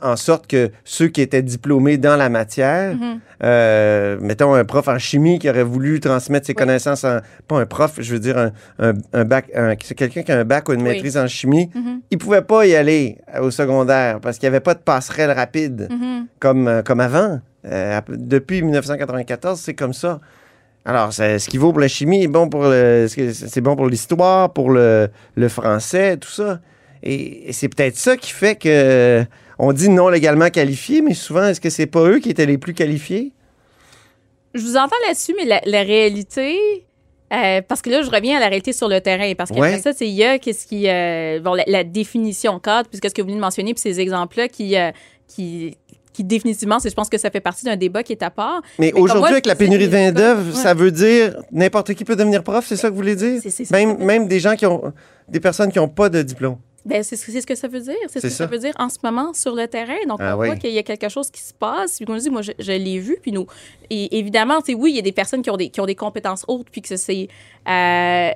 en 0.02 0.16
sorte 0.16 0.48
que 0.48 0.72
ceux 0.84 1.08
qui 1.08 1.22
étaient 1.22 1.44
diplômés 1.44 1.98
dans 1.98 2.16
la 2.18 2.30
matière, 2.30 2.96
Mhm. 2.96 3.20
euh, 3.44 4.18
mettons 4.20 4.56
un 4.56 4.66
prof 4.66 4.88
en 4.88 4.98
chimie 4.98 5.38
qui 5.38 5.48
aurait 5.50 5.62
voulu 5.64 6.00
transmettre 6.00 6.48
ses 6.48 6.56
connaissances 6.56 7.04
en. 7.04 7.20
Pas 7.48 7.60
un 7.60 7.68
prof, 7.68 7.94
je 8.00 8.12
veux 8.14 8.20
dire 8.20 8.38
un, 8.40 8.52
un- 8.80 8.94
un 9.14 9.24
bac. 9.24 9.46
c'est 9.84 9.94
quelqu'un 9.94 10.24
qui 10.24 10.32
a 10.32 10.40
un 10.40 10.46
bac 10.46 10.68
ou 10.68 10.74
une 10.74 10.82
Oui. 10.82 10.90
maîtrise 10.90 11.16
en 11.16 11.28
chimie. 11.28 11.70
Mhm. 11.76 12.02
Il 12.10 12.18
pouvait 12.18 12.42
pas 12.42 12.66
y 12.66 12.76
aller 12.76 13.20
au 13.40 13.52
secondaire 13.52 14.20
parce 14.20 14.40
qu'il 14.40 14.50
n'y 14.50 14.56
avait 14.56 14.64
pas 14.64 14.74
de 14.74 14.80
passerelle 14.80 15.32
rapide 15.32 15.88
Mhm. 15.92 16.26
comme, 16.40 16.68
euh, 16.68 16.82
comme 16.82 17.00
avant. 17.02 17.40
Euh, 17.66 18.02
depuis 18.10 18.64
1994, 18.64 19.60
c'est 19.60 19.76
comme 19.76 19.94
ça. 19.94 20.20
Alors, 20.86 21.14
ce 21.14 21.48
qui 21.48 21.60
vaut 21.60 21.72
pour 21.72 21.80
la 21.82 21.88
chimie 21.88 22.24
est 22.24 22.28
bon 22.28 22.50
pour 22.50 22.64
le, 22.64 23.06
c'est 23.08 23.62
bon 23.62 23.76
pour 23.76 23.88
l'histoire, 23.88 24.52
pour 24.52 24.72
le, 24.72 25.10
le 25.36 25.48
français, 25.50 26.18
tout 26.18 26.32
ça. 26.32 26.60
Et, 27.04 27.50
et 27.50 27.54
c'est 27.54 27.68
peut-être 27.70 27.96
ça 27.98 28.16
qui 28.18 28.32
fait 28.32 28.56
que 28.56 29.26
on 29.58 29.74
dit 29.74 29.90
non 29.90 30.10
légalement 30.10 30.50
qualifié, 30.50 31.02
mais 31.02 31.14
souvent, 31.14 31.46
est-ce 31.48 31.62
que 31.62 31.70
c'est 31.70 31.86
pas 31.88 32.02
eux 32.08 32.20
qui 32.20 32.30
étaient 32.30 32.46
les 32.46 32.58
plus 32.58 32.74
qualifiés? 32.74 33.32
Je 34.54 34.62
vous 34.62 34.76
entends 34.76 34.96
là-dessus, 35.08 35.34
mais 35.38 35.46
la, 35.46 35.62
la 35.66 35.84
réalité, 35.84 36.58
euh, 37.34 37.62
parce 37.68 37.82
que 37.82 37.90
là, 37.90 38.02
je 38.02 38.10
reviens 38.10 38.38
à 38.38 38.40
la 38.40 38.48
réalité 38.48 38.74
sur 38.74 38.90
le 38.90 39.00
terrain, 39.02 39.34
parce 39.36 39.50
qu'après 39.50 39.74
Ouais. 39.76 39.80
ça, 39.80 39.94
c'est 39.94 40.08
il 40.08 40.14
y 40.16 40.24
a 40.24 40.40
qu'est-ce 40.40 40.68
qui, 40.68 40.90
euh, 40.90 41.40
bon, 41.42 41.54
la, 41.54 41.64
la 41.68 41.84
définition 41.84 42.60
cadre, 42.60 42.90
puisque 42.90 43.08
ce 43.10 43.14
que 43.14 43.22
vous 43.22 43.28
venez 43.28 43.38
de 43.38 43.42
mentionner, 43.42 43.74
puis 43.74 43.82
ces 43.82 44.00
exemples-là 44.00 44.48
qui, 44.50 44.76
euh, 44.76 44.92
qui, 45.28 45.78
qui 46.12 46.24
définitivement, 46.26 46.78
je 46.84 46.90
pense 46.94 47.08
que 47.08 47.18
ça 47.18 47.30
fait 47.32 47.40
partie 47.40 47.64
d'un 47.66 47.78
débat 47.78 48.04
qui 48.04 48.12
est 48.12 48.24
à 48.24 48.30
part. 48.30 48.62
Mais, 48.80 48.92
aujourd'hui, 48.94 49.32
avec 49.32 49.46
la 49.46 49.56
pénurie 49.56 49.88
de 49.88 49.96
les 49.96 50.06
main-d'œuvre, 50.06 50.42
écoles- 50.50 50.56
ça 50.62 50.74
veut 50.74 50.92
dire 50.92 51.36
n'importe 51.54 51.94
qui 51.94 52.04
peut 52.04 52.18
devenir 52.18 52.44
prof, 52.44 52.66
c'est 52.68 52.76
ça 52.76 52.88
que 52.90 52.94
vous 52.94 52.98
voulez 53.00 53.16
dire? 53.16 53.40
ça 53.42 53.64
même, 53.78 53.98
même 54.00 54.28
des 54.28 54.40
gens 54.42 54.56
qui 54.56 54.66
ont. 54.66 54.92
des 55.30 55.40
personnes 55.40 55.72
qui 55.72 55.80
n'ont 55.80 55.88
pas 55.88 56.10
de 56.10 56.22
diplôme. 56.24 56.58
Ben, 56.86 57.04
c'est 57.04 57.16
ce 57.16 57.46
que 57.46 57.56
ça 57.56 57.68
veut 57.68 57.80
dire. 57.80 57.96
C'est 58.08 58.20
ce 58.20 58.28
que 58.28 58.30
ça. 58.30 58.38
ça. 58.38 58.46
veut 58.48 58.58
dire 58.58 58.74
en 58.80 58.90
ce 58.90 58.98
moment 59.04 59.34
sur 59.34 59.54
le 59.56 59.68
terrain. 59.68 59.98
Donc, 60.08 60.20
Ah 60.22 60.36
on 60.36 60.40
oui. 60.42 60.48
voit 60.48 60.56
qu'il 60.56 60.72
y 60.72 60.80
a 60.80 60.84
quelque 60.84 61.10
chose 61.10 61.30
qui 61.30 61.42
se 61.42 61.54
passe. 61.54 61.98
Puis, 61.98 62.06
comme 62.06 62.16
je 62.18 62.22
dis, 62.24 62.30
moi, 62.30 62.42
je, 62.42 62.52
je 62.58 62.72
l'ai 62.72 63.00
vu. 63.00 63.18
Puis, 63.22 63.32
nous, 63.32 63.46
et 63.90 64.18
évidemment, 64.18 64.60
oui, 64.68 64.92
il 64.92 64.96
y 64.96 65.00
a 65.00 65.04
des 65.04 65.12
personnes 65.12 65.42
qui 65.44 65.50
ont 65.52 65.58
des, 65.58 65.70
qui 65.70 65.80
ont 65.80 65.86
des 65.86 65.96
compétences 65.96 66.44
hautes, 66.48 66.68
puis 66.72 66.82
que 66.82 66.96
c'est. 66.96 67.28
euh, 67.70 68.32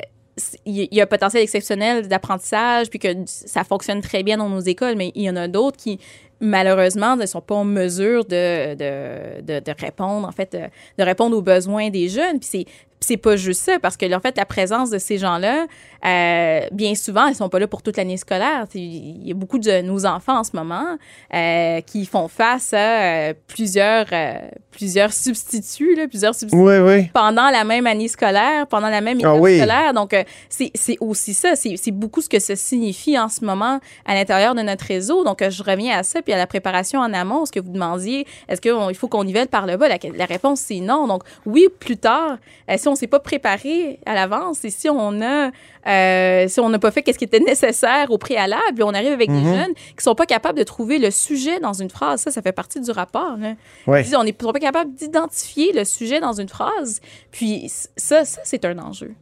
il 0.66 0.94
y 0.94 1.00
a 1.00 1.04
un 1.04 1.08
potentiel 1.08 1.42
exceptionnel 1.44 2.10
d'apprentissage, 2.10 2.90
puis 2.90 3.00
que 3.00 3.08
ça 3.26 3.64
fonctionne 3.64 4.02
très 4.02 4.22
bien 4.22 4.36
dans 4.38 4.50
nos 4.50 4.60
écoles, 4.60 4.96
mais 4.98 5.14
il 5.16 5.24
y 5.24 5.30
en 5.30 5.38
a 5.38 5.48
d'autres 5.48 5.78
qui, 5.78 5.98
malheureusement, 6.42 7.16
ne 7.16 7.26
sont 7.26 7.40
pas 7.40 7.56
en 7.56 7.64
mesure 7.64 8.26
de, 8.26 8.74
de, 8.76 9.42
de, 9.42 9.60
de 9.62 9.74
répondre, 9.80 10.28
en 10.28 10.32
fait, 10.34 10.52
de, 10.52 10.60
de 11.02 11.04
répondre 11.08 11.38
aux 11.38 11.42
besoins 11.42 11.90
des 11.90 12.10
jeunes. 12.10 12.40
Puis 12.42 12.66
c'est 13.00 13.18
pas 13.18 13.36
juste 13.36 13.62
ça, 13.62 13.78
parce 13.80 13.98
que, 13.98 14.12
en 14.16 14.20
fait, 14.20 14.36
la 14.38 14.46
présence 14.46 14.90
de 14.90 14.98
ces 14.98 15.18
gens-là, 15.18 15.66
euh, 16.06 16.62
bien 16.72 16.96
souvent, 16.96 17.28
ils 17.28 17.36
sont 17.36 17.50
pas 17.50 17.60
là 17.60 17.68
pour 17.68 17.82
toute 17.84 17.98
l'année 17.98 18.18
scolaire. 18.18 18.66
Il 18.74 19.28
y 19.28 19.32
a 19.32 19.36
beaucoup 19.36 19.60
de 19.60 19.82
nos 19.82 20.06
enfants 20.06 20.40
en 20.40 20.44
ce 20.44 20.52
moment 20.56 20.86
euh, 21.34 21.82
qui 21.82 22.06
font 22.06 22.28
face 22.28 22.74
à 22.74 22.78
euh, 23.30 23.34
plusieurs, 23.48 24.06
plusieurs 24.72 25.14
substituts, 25.14 25.96
là, 25.96 26.08
plusieurs 26.08 26.34
substituts 26.36 26.62
Oui, 26.64 26.78
oui. 26.80 27.10
pendant 27.14 27.50
la 27.50 27.64
même 27.64 27.86
année 27.88 28.08
scolaire, 28.08 28.66
pendant 28.68 28.90
la 28.90 29.02
même 29.02 29.18
Ah 29.24 29.30
étape 29.30 29.42
oui. 29.42 29.58
scolaire. 29.58 29.94
Donc, 29.94 30.16
c'est 30.50 30.72
aussi 31.00 31.34
ça. 31.34 31.56
C'est 31.56 31.76
c'est 31.78 31.92
beaucoup 31.92 32.22
ce 32.22 32.30
que 32.30 32.40
ça 32.40 32.56
signifie 32.56 33.18
en 33.20 33.30
ce 33.30 33.44
moment 33.46 33.80
à 34.06 34.14
l'intérieur 34.16 34.56
de 34.56 34.62
notre 34.62 34.86
réseau. 34.86 35.24
Donc, 35.24 35.48
je 35.48 35.64
reviens 35.64 35.98
à 36.00 36.04
ça, 36.04 36.22
puis 36.22 36.34
à 36.34 36.38
la 36.38 36.48
préparation 36.48 37.00
en 37.02 37.14
amont, 37.14 37.46
ce 37.46 37.52
que 37.52 37.60
vous 37.60 37.72
demandiez, 37.72 38.26
est-ce 38.48 38.62
qu'il 38.62 38.96
faut 38.96 39.08
qu'on 39.08 39.24
nivelle 39.24 39.48
par 39.48 39.66
le 39.68 39.78
bas? 39.78 39.88
La, 39.90 39.98
la 40.16 40.26
réponse, 40.26 40.60
c'est 40.62 40.80
non. 40.80 41.08
Donc, 41.08 41.24
oui, 41.46 41.68
plus 41.80 41.98
tard, 41.98 42.38
si 42.86 42.90
on 42.90 42.96
s'est 42.96 43.08
pas 43.08 43.20
préparé 43.20 44.00
à 44.06 44.14
l'avance 44.14 44.64
et 44.64 44.70
si 44.70 44.88
on 44.90 45.20
a... 45.24 45.50
euh, 45.88 46.48
si 46.48 46.60
on 46.60 46.70
n'a 46.70 46.78
pas 46.78 46.92
fait 46.92 47.04
ce 47.12 47.18
qui 47.18 47.24
était 47.24 47.40
nécessaire 47.40 48.12
au 48.12 48.20
préalable, 48.20 48.84
on 48.84 48.94
arrive 48.94 49.12
avec 49.12 49.30
des 49.32 49.36
Mhm. 49.40 49.56
jeunes 49.56 49.74
qui 49.98 50.04
sont 50.04 50.14
pas 50.14 50.28
capables 50.28 50.60
de 50.60 50.64
trouver 50.64 51.00
le 51.00 51.10
sujet 51.10 51.60
dans 51.60 51.74
une 51.74 51.90
phrase. 51.90 52.22
Ça, 52.22 52.30
ça 52.30 52.44
fait 52.44 52.52
partie 52.52 52.80
du 52.80 52.92
rapport. 52.92 53.38
là. 53.38 53.54
Ouais. 53.88 54.04
Disent, 54.04 54.16
on 54.18 54.24
n'est 54.24 54.34
pas 54.34 54.54
capable 54.54 54.94
d'identifier 54.94 55.74
le 55.74 55.84
sujet 55.84 56.20
dans 56.20 56.34
une 56.40 56.48
phrase. 56.50 57.02
Puis 57.32 57.72
ça, 57.98 58.24
ça 58.24 58.42
c'est 58.44 58.66
un 58.66 58.78
enjeu. 58.78 59.14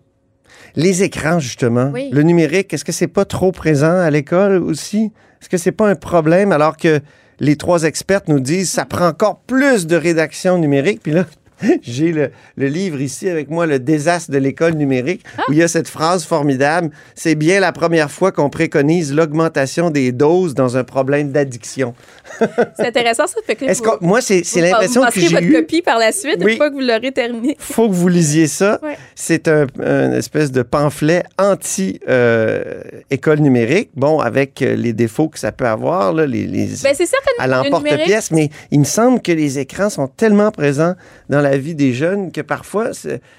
Les 0.76 1.04
écrans, 1.04 1.40
justement. 1.40 1.90
Oui. 1.94 2.10
Le 2.12 2.22
numérique, 2.24 2.74
est-ce 2.74 2.84
que 2.84 2.92
c'est 2.92 3.08
pas 3.08 3.24
trop 3.26 3.52
présent 3.54 3.98
à 3.98 4.10
l'école 4.10 4.62
aussi? 4.62 5.12
Est-ce 5.42 5.48
que 5.50 5.58
c'est 5.58 5.72
pas 5.72 5.88
un 5.88 5.96
problème 5.96 6.52
alors 6.52 6.76
que 6.76 7.00
les 7.40 7.56
trois 7.56 7.84
expertes 7.84 8.28
nous 8.28 8.40
disent 8.42 8.70
ça 8.72 8.84
prend 8.86 9.08
encore 9.08 9.40
plus 9.42 9.88
de 9.88 9.96
rédaction 9.96 10.58
numérique? 10.58 11.00
Puis 11.02 11.14
là, 11.14 11.26
j'ai 11.82 12.12
le, 12.12 12.32
le 12.58 12.68
livre 12.68 13.00
ici 13.02 13.30
avec 13.30 13.50
moi, 13.50 13.66
Le 13.66 13.80
désastre 13.80 14.32
de 14.32 14.38
l'école 14.38 14.74
numérique, 14.74 15.24
où 15.48 15.54
il 15.54 15.60
y 15.60 15.64
a 15.64 15.68
cette 15.68 15.88
phrase 15.88 16.26
formidable. 16.26 16.90
C'est 17.16 17.36
bien 17.36 17.60
la 17.60 17.72
première 17.72 18.12
fois 18.12 18.32
qu'on 18.32 18.50
préconise 18.50 19.14
l'augmentation 19.14 19.90
des 19.90 20.12
doses 20.12 20.54
dans 20.54 20.78
un 20.78 20.84
problème 20.84 21.32
d'addiction. 21.32 21.94
C'est 22.78 22.88
intéressant, 22.88 23.28
ça. 23.28 23.36
Fait 23.46 23.56
que 23.56 23.66
Est-ce 23.66 23.84
vous- 23.84 23.92
moi, 24.02 24.22
c'est 24.22 24.44
c'est 24.44 24.60
vous- 24.60 24.66
l'impression 24.68 25.02
vous 25.02 25.08
que 25.12 25.20
j'ai 25.20 25.28
votre 25.28 25.52
copie 25.52 25.82
par 25.82 25.98
la 26.00 26.12
suite 26.12 26.38
Oui. 26.42 26.52
une 26.54 26.58
fois 26.58 26.70
que 26.70 26.76
vous 26.76 26.82
l'aurez 26.82 27.12
terminé. 27.12 27.56
faut 27.60 27.88
que 27.90 27.94
vous 27.94 28.08
lisiez 28.08 28.48
ça. 28.48 28.80
Ouais. 28.82 28.98
C'est 29.16 29.48
un, 29.48 29.68
un 29.80 30.12
espèce 30.14 30.52
de 30.52 30.62
pamphlet 30.64 31.24
anti-école 31.38 33.40
numérique, 33.40 33.90
bon, 33.96 34.20
avec 34.20 34.62
euh, 34.62 34.76
les 34.76 34.94
défauts 34.94 35.30
que 35.30 35.40
ça 35.40 35.52
peut 35.52 35.68
avoir, 35.68 36.14
là, 36.14 36.26
les, 36.26 36.46
les- 36.46 36.68
Ben, 36.84 36.94
c'est 36.96 37.06
certain 37.06 37.32
à 37.40 37.48
le 37.48 37.54
l'emporte-pièce, 37.54 38.32
mais 38.32 38.50
il 38.72 38.80
me 38.80 38.86
semble 38.86 39.22
que 39.22 39.32
les 39.32 39.60
écrans 39.60 39.90
sont 39.90 40.08
tellement 40.08 40.52
présents 40.52 40.96
dans 41.30 41.42
la 41.42 41.53
vie 41.58 41.76
des 41.76 41.94
jeunes 41.94 42.32
que 42.32 42.42
parfois, 42.42 42.92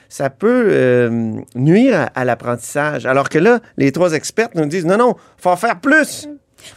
ça 0.09 0.31
peut 0.31 0.67
euh, 0.71 1.33
nuire 1.55 1.95
à, 2.15 2.21
à 2.21 2.25
l'apprentissage. 2.25 3.07
Alors 3.07 3.29
que 3.29 3.39
là, 3.39 3.61
les 3.77 3.93
trois 3.93 4.13
expertes 4.13 4.55
nous 4.55 4.67
disent, 4.67 4.87
non, 4.87 4.97
non, 4.97 5.15
faut 5.37 5.51
en 5.51 5.57
faire 5.57 5.81
plus. 5.81 6.29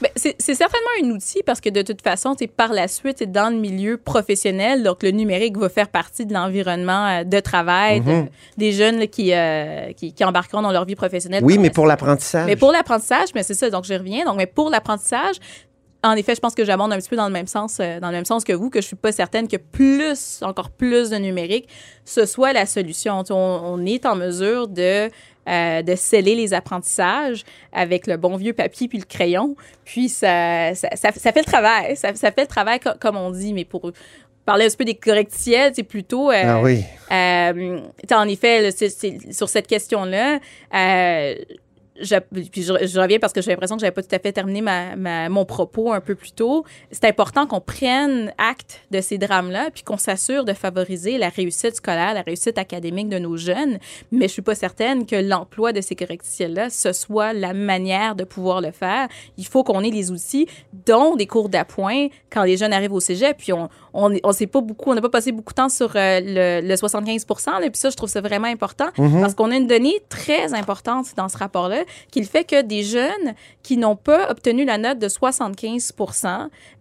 Ben, 0.02 0.10
c'est 0.18 0.36
certainement 0.54 0.90
un 1.02 1.12
outil 1.12 1.44
parce 1.46 1.62
que 1.62 1.70
de 1.70 1.82
toute 1.82 2.02
façon, 2.02 2.36
c'est 2.38 2.48
par 2.48 2.74
la 2.74 2.90
suite, 2.90 3.20
c'est 3.20 3.32
dans 3.32 3.50
le 3.50 3.56
milieu 3.58 3.96
professionnel. 3.96 4.84
Donc, 4.84 5.02
le 5.02 5.12
numérique 5.12 5.58
va 5.58 5.70
faire 5.70 5.88
partie 5.88 6.26
de 6.26 6.34
l'environnement 6.34 7.08
euh, 7.08 7.24
de 7.24 7.40
travail 7.40 8.02
de- 8.02 8.12
Mhm. 8.12 8.28
des 8.58 8.74
jeunes 8.74 9.00
là, 9.00 9.08
qui, 9.08 9.34
euh, 9.34 9.94
qui, 9.96 10.12
qui 10.12 10.26
embarqueront 10.26 10.62
dans 10.62 10.74
leur 10.74 10.84
vie 10.84 10.96
professionnelle. 10.96 11.42
Oui, 11.42 11.58
mais 11.58 11.70
la 11.70 11.74
pour 11.74 11.86
l'apprentissage. 11.88 12.48
Mais 12.48 12.58
pour 12.58 12.74
l'apprentissage, 12.74 13.30
mais 13.34 13.44
c'est 13.44 13.54
ça, 13.54 13.70
donc 13.70 13.86
j'y 13.86 13.96
reviens. 13.96 14.26
Donc, 14.26 14.36
mais 14.36 14.46
pour 14.46 14.70
l'apprentissage, 14.70 15.38
en 16.04 16.14
effet, 16.14 16.36
je 16.36 16.40
pense 16.40 16.54
que 16.56 16.64
j'abonde 16.64 16.94
un 16.94 16.98
petit 16.98 17.10
peu 17.10 17.16
dans 17.16 17.28
le 17.28 17.34
même 17.34 17.48
sens, 17.48 17.80
euh, 17.80 18.00
dans 18.00 18.08
le 18.08 18.14
même 18.14 18.26
sens 18.26 18.44
que 18.44 18.54
vous, 18.54 18.70
que 18.70 18.82
je 18.82 18.88
suis 18.88 18.96
pas 18.96 19.12
certaine 19.12 19.48
que 19.48 19.58
plus, 19.58 20.40
encore 20.44 20.70
plus 20.70 21.10
de 21.10 21.18
numérique, 21.18 21.68
ce 22.06 22.26
soit 22.26 22.54
la 22.54 22.66
solution. 22.66 23.24
On, 23.30 23.34
on 23.36 23.86
est 23.86 24.06
en 24.06 24.16
mesure 24.16 24.68
de 24.68 25.10
euh, 25.50 25.82
de 25.82 25.96
sceller 25.96 26.36
les 26.36 26.54
apprentissages 26.54 27.44
avec 27.72 28.06
le 28.06 28.18
bon 28.18 28.36
vieux 28.36 28.52
papier 28.54 28.90
puis 28.90 28.98
le 28.98 29.06
crayon. 29.06 29.56
Puis 29.86 30.10
ça, 30.10 30.76
ça, 30.76 30.90
ça, 30.96 31.12
ça 31.14 31.32
fait 31.32 31.40
le 31.40 31.46
travail. 31.46 31.96
Ça, 31.96 32.14
fait 32.14 32.42
le 32.42 32.48
travail, 32.48 32.82
co- 32.82 32.98
comme 33.00 33.16
on 33.16 33.32
dit, 33.32 33.54
mais 33.54 33.64
pour 33.64 33.92
parler 34.46 34.66
un 34.66 34.68
petit 34.68 34.76
peu 34.78 34.84
des 34.86 34.96
correctiels, 34.96 35.72
c'est 35.74 35.84
plutôt... 35.84 36.32
euh, 36.32 36.42
Ah 36.46 36.62
oui. 36.62 36.84
euh, 37.14 37.80
en 38.12 38.28
effet, 38.28 38.62
là, 38.62 38.70
sur 39.32 39.48
cette 39.50 39.68
question-là, 39.68 40.40
je, 42.02 42.16
puis 42.16 42.64
je, 42.64 43.00
reviens 43.00 43.20
parce 43.20 43.34
que 43.34 43.42
j'ai 43.42 43.52
l'impression 43.52 43.76
que 43.76 43.82
j'avais 43.82 43.92
pas 43.92 44.04
tout 44.04 44.14
à 44.16 44.20
fait 44.20 44.32
terminé 44.32 44.62
ma, 44.62 44.96
ma- 44.96 45.30
mon 45.30 45.46
propos 45.46 45.92
un 45.92 46.02
peu 46.02 46.16
plus 46.16 46.32
tôt. 46.32 46.64
C'est 46.92 47.06
important 47.06 47.48
qu'on 47.48 47.62
prenne 47.62 48.34
acte 48.38 48.82
de 48.92 49.02
ces 49.02 49.18
drames-là, 49.18 49.70
puis 49.74 49.84
qu'on 49.84 49.98
s'assure 49.98 50.46
de 50.46 50.54
favoriser 50.54 51.18
la 51.18 51.30
réussite 51.30 51.76
scolaire, 51.76 52.14
la 52.14 52.22
réussite 52.22 52.58
académique 52.58 53.10
de 53.10 53.20
nos 53.20 53.38
jeunes. 53.38 53.80
Mais 54.12 54.28
je 54.28 54.34
suis 54.34 54.42
pas 54.42 54.56
certaine 54.56 55.06
que 55.06 55.16
l'emploi 55.16 55.74
de 55.74 55.82
ces 55.82 55.96
correctiels-là, 55.96 56.70
ce 56.70 56.94
soit 56.94 57.34
la 57.34 57.54
manière 57.54 58.16
de 58.16 58.24
pouvoir 58.24 58.62
le 58.62 58.72
faire. 58.72 59.08
Il 59.38 59.46
faut 59.46 59.64
qu'on 59.64 59.82
ait 59.84 59.90
les 59.90 60.12
outils, 60.12 60.48
dont 60.86 61.16
des 61.16 61.28
cours 61.28 61.50
d'appoint 61.50 62.08
quand 62.30 62.44
les 62.44 62.58
jeunes 62.58 62.74
arrivent 62.74 62.94
au 62.94 63.00
cégep. 63.00 63.38
Puis 63.38 63.54
on, 63.54 63.70
on, 64.00 64.14
on 64.24 64.32
sait 64.32 64.48
pas 64.48 64.62
beaucoup, 64.62 64.92
on 64.92 64.96
n'a 64.96 65.02
pas 65.02 65.10
passé 65.10 65.32
beaucoup 65.32 65.52
de 65.54 65.56
temps 65.56 65.70
sur 65.70 65.92
euh, 65.96 66.20
le, 66.24 66.68
le 66.68 66.76
75% 66.76 67.46
là, 67.60 67.62
Puis 67.62 67.72
ça, 67.74 67.90
je 67.90 67.96
trouve 67.96 68.10
ça 68.10 68.22
vraiment 68.22 68.48
important 68.48 68.88
Mhm. 68.98 69.22
parce 69.22 69.34
qu'on 69.34 69.52
a 69.52 69.56
une 69.56 69.68
donnée 69.68 70.00
très 70.08 70.54
importante 70.54 71.08
dans 71.18 71.28
ce 71.30 71.38
rapport-là 71.38 71.84
qui 72.12 72.20
le 72.20 72.28
fait 72.28 72.44
que 72.44 72.62
des 72.62 72.84
jeunes 72.84 73.34
qui 73.64 73.78
n'ont 73.78 73.96
pas 73.96 74.30
obtenu 74.30 74.66
la 74.66 74.78
note 74.78 75.00
de 75.00 75.08
75% 75.08 76.28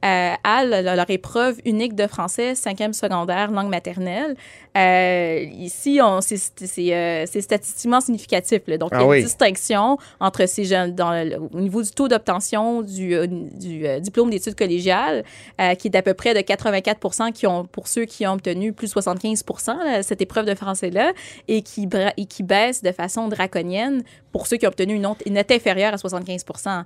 euh, 0.04 0.32
à 0.44 0.64
le- 0.64 0.82
leur 0.82 1.08
épreuve 1.10 1.56
unique 1.64 1.94
de 1.94 2.06
français, 2.06 2.54
cinquième 2.54 2.92
secondaire, 2.92 3.50
langue 3.50 3.68
maternelle, 3.70 4.36
euh, 4.76 5.44
ici, 5.58 5.98
c'est 6.20 6.94
euh, 6.94 7.24
c'est 7.26 7.40
statistiquement 7.40 8.00
significatif. 8.00 8.60
là. 8.66 8.76
Donc, 8.78 8.90
il 8.92 8.96
y 8.96 8.98
a 8.98 9.00
Ah 9.00 9.04
une 9.04 9.10
oui. 9.10 9.22
distinction 9.22 9.96
entre 10.20 10.46
ces 10.46 10.64
jeunes 10.64 10.94
dans 10.94 11.12
le- 11.12 11.38
au 11.52 11.60
niveau 11.60 11.82
du 11.82 11.90
taux 11.90 12.08
d'obtention 12.08 12.82
du, 12.82 13.16
du 13.26 13.86
diplôme 14.00 14.30
d'études 14.30 14.54
collégiales, 14.54 15.24
qui 15.78 15.88
est 15.88 15.90
d'à 15.90 16.02
peu 16.02 16.14
près 16.14 16.34
de 16.34 16.40
84 16.40 16.98
qui 17.32 17.46
ont, 17.46 17.64
pour 17.64 17.88
ceux 17.88 18.04
qui 18.04 18.26
ont 18.26 18.32
obtenu 18.32 18.72
plus 18.72 18.86
de 18.86 18.92
75 18.92 19.44
là, 19.84 20.02
cette 20.02 20.20
épreuve 20.20 20.46
de 20.46 20.54
français-là, 20.54 21.12
et 21.48 21.62
qui, 21.62 21.88
et 22.16 22.26
qui 22.26 22.42
baisse 22.42 22.82
de 22.82 22.92
façon 22.92 23.28
draconienne 23.28 24.02
pour 24.32 24.46
ceux 24.46 24.56
qui 24.56 24.66
ont 24.66 24.70
obtenu 24.70 24.94
une 24.94 25.02
note, 25.02 25.22
une 25.26 25.34
note 25.34 25.50
inférieure 25.50 25.94
à 25.94 25.96
75% 25.96 26.84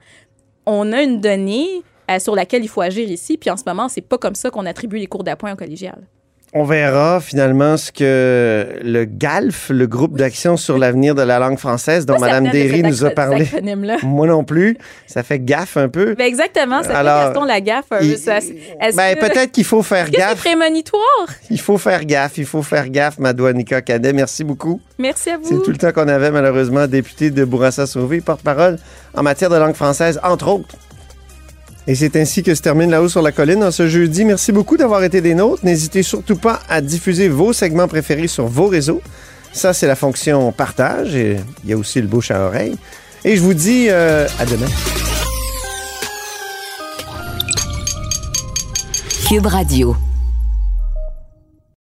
On 0.66 0.92
a 0.92 1.02
une 1.02 1.20
donnée 1.20 1.82
euh, 2.10 2.18
sur 2.18 2.34
laquelle 2.34 2.64
il 2.64 2.68
faut 2.68 2.80
agir 2.80 3.08
ici, 3.08 3.36
puis 3.36 3.50
en 3.50 3.56
ce 3.56 3.64
moment, 3.66 3.88
c'est 3.88 4.00
pas 4.00 4.18
comme 4.18 4.34
ça 4.34 4.50
qu'on 4.50 4.66
attribue 4.66 4.98
les 4.98 5.06
cours 5.06 5.24
d'appoint 5.24 5.52
au 5.52 5.56
collégial. 5.56 6.06
On 6.52 6.64
verra 6.64 7.20
finalement 7.20 7.76
ce 7.76 7.92
que 7.92 8.66
le 8.82 9.04
GALF, 9.04 9.68
le 9.70 9.86
groupe 9.86 10.16
d'action 10.18 10.56
sur 10.56 10.78
l'avenir 10.78 11.14
de 11.14 11.22
la 11.22 11.38
langue 11.38 11.58
française, 11.58 12.06
dont 12.06 12.18
Mme 12.18 12.50
Derry 12.50 12.82
nous 12.82 13.04
a 13.04 13.10
parlé. 13.10 13.48
Moi 14.02 14.26
non 14.26 14.42
plus. 14.42 14.76
Ça 15.06 15.22
fait 15.22 15.38
gaffe 15.38 15.76
un 15.76 15.88
peu. 15.88 16.16
Ben 16.16 16.24
exactement, 16.26 16.82
ça 16.82 16.98
Alors, 16.98 17.20
fait 17.20 17.26
Gaston 17.28 17.44
Lagaffe. 17.44 17.84
il- 18.02 18.18
ça- 18.18 18.38
est-ce 18.38 18.96
Ben, 18.96 19.14
que- 19.14 19.20
peut-être 19.20 19.52
qu'il 19.52 19.64
faut 19.64 19.84
faire 19.84 20.06
que 20.06 20.12
c'est 20.16 20.18
gaffe. 20.18 20.40
prémonitoire? 20.40 21.26
Il 21.50 21.60
faut 21.60 21.78
faire 21.78 22.04
gaffe. 22.04 22.36
Il 22.36 22.46
faut 22.46 22.62
faire 22.62 22.88
gaffe, 22.88 23.18
Madouanika 23.20 23.80
Cadet. 23.80 24.12
Merci 24.12 24.42
beaucoup. 24.42 24.80
Merci 24.98 25.30
à 25.30 25.36
vous. 25.36 25.44
C'est 25.44 25.62
tout 25.62 25.70
le 25.70 25.76
temps 25.78 25.92
qu'on 25.92 26.08
avait, 26.08 26.32
malheureusement, 26.32 26.88
député 26.88 27.30
de 27.30 27.44
Bourassa-Sauvé, 27.44 28.20
porte-parole 28.22 28.76
en 29.14 29.22
matière 29.22 29.50
de 29.50 29.56
langue 29.56 29.76
française, 29.76 30.18
entre 30.24 30.48
autres. 30.48 30.74
Et 31.90 31.96
c'est 31.96 32.14
ainsi 32.14 32.44
que 32.44 32.54
se 32.54 32.62
termine 32.62 32.88
La 32.88 33.02
Haut 33.02 33.08
sur 33.08 33.20
la 33.20 33.32
colline 33.32 33.64
en 33.64 33.72
ce 33.72 33.88
jeudi. 33.88 34.24
Merci 34.24 34.52
beaucoup 34.52 34.76
d'avoir 34.76 35.02
été 35.02 35.20
des 35.20 35.34
nôtres. 35.34 35.64
N'hésitez 35.64 36.04
surtout 36.04 36.36
pas 36.36 36.60
à 36.68 36.80
diffuser 36.80 37.28
vos 37.28 37.52
segments 37.52 37.88
préférés 37.88 38.28
sur 38.28 38.46
vos 38.46 38.68
réseaux. 38.68 39.02
Ça, 39.52 39.72
c'est 39.72 39.88
la 39.88 39.96
fonction 39.96 40.52
partage. 40.52 41.16
Et 41.16 41.38
il 41.64 41.70
y 41.70 41.72
a 41.72 41.76
aussi 41.76 42.00
le 42.00 42.06
bouche 42.06 42.30
à 42.30 42.46
oreille. 42.46 42.76
Et 43.24 43.34
je 43.34 43.42
vous 43.42 43.54
dis 43.54 43.86
euh, 43.88 44.28
à 44.38 44.46
demain. 44.46 44.68
Cube 49.28 49.46
Radio. 49.46 49.96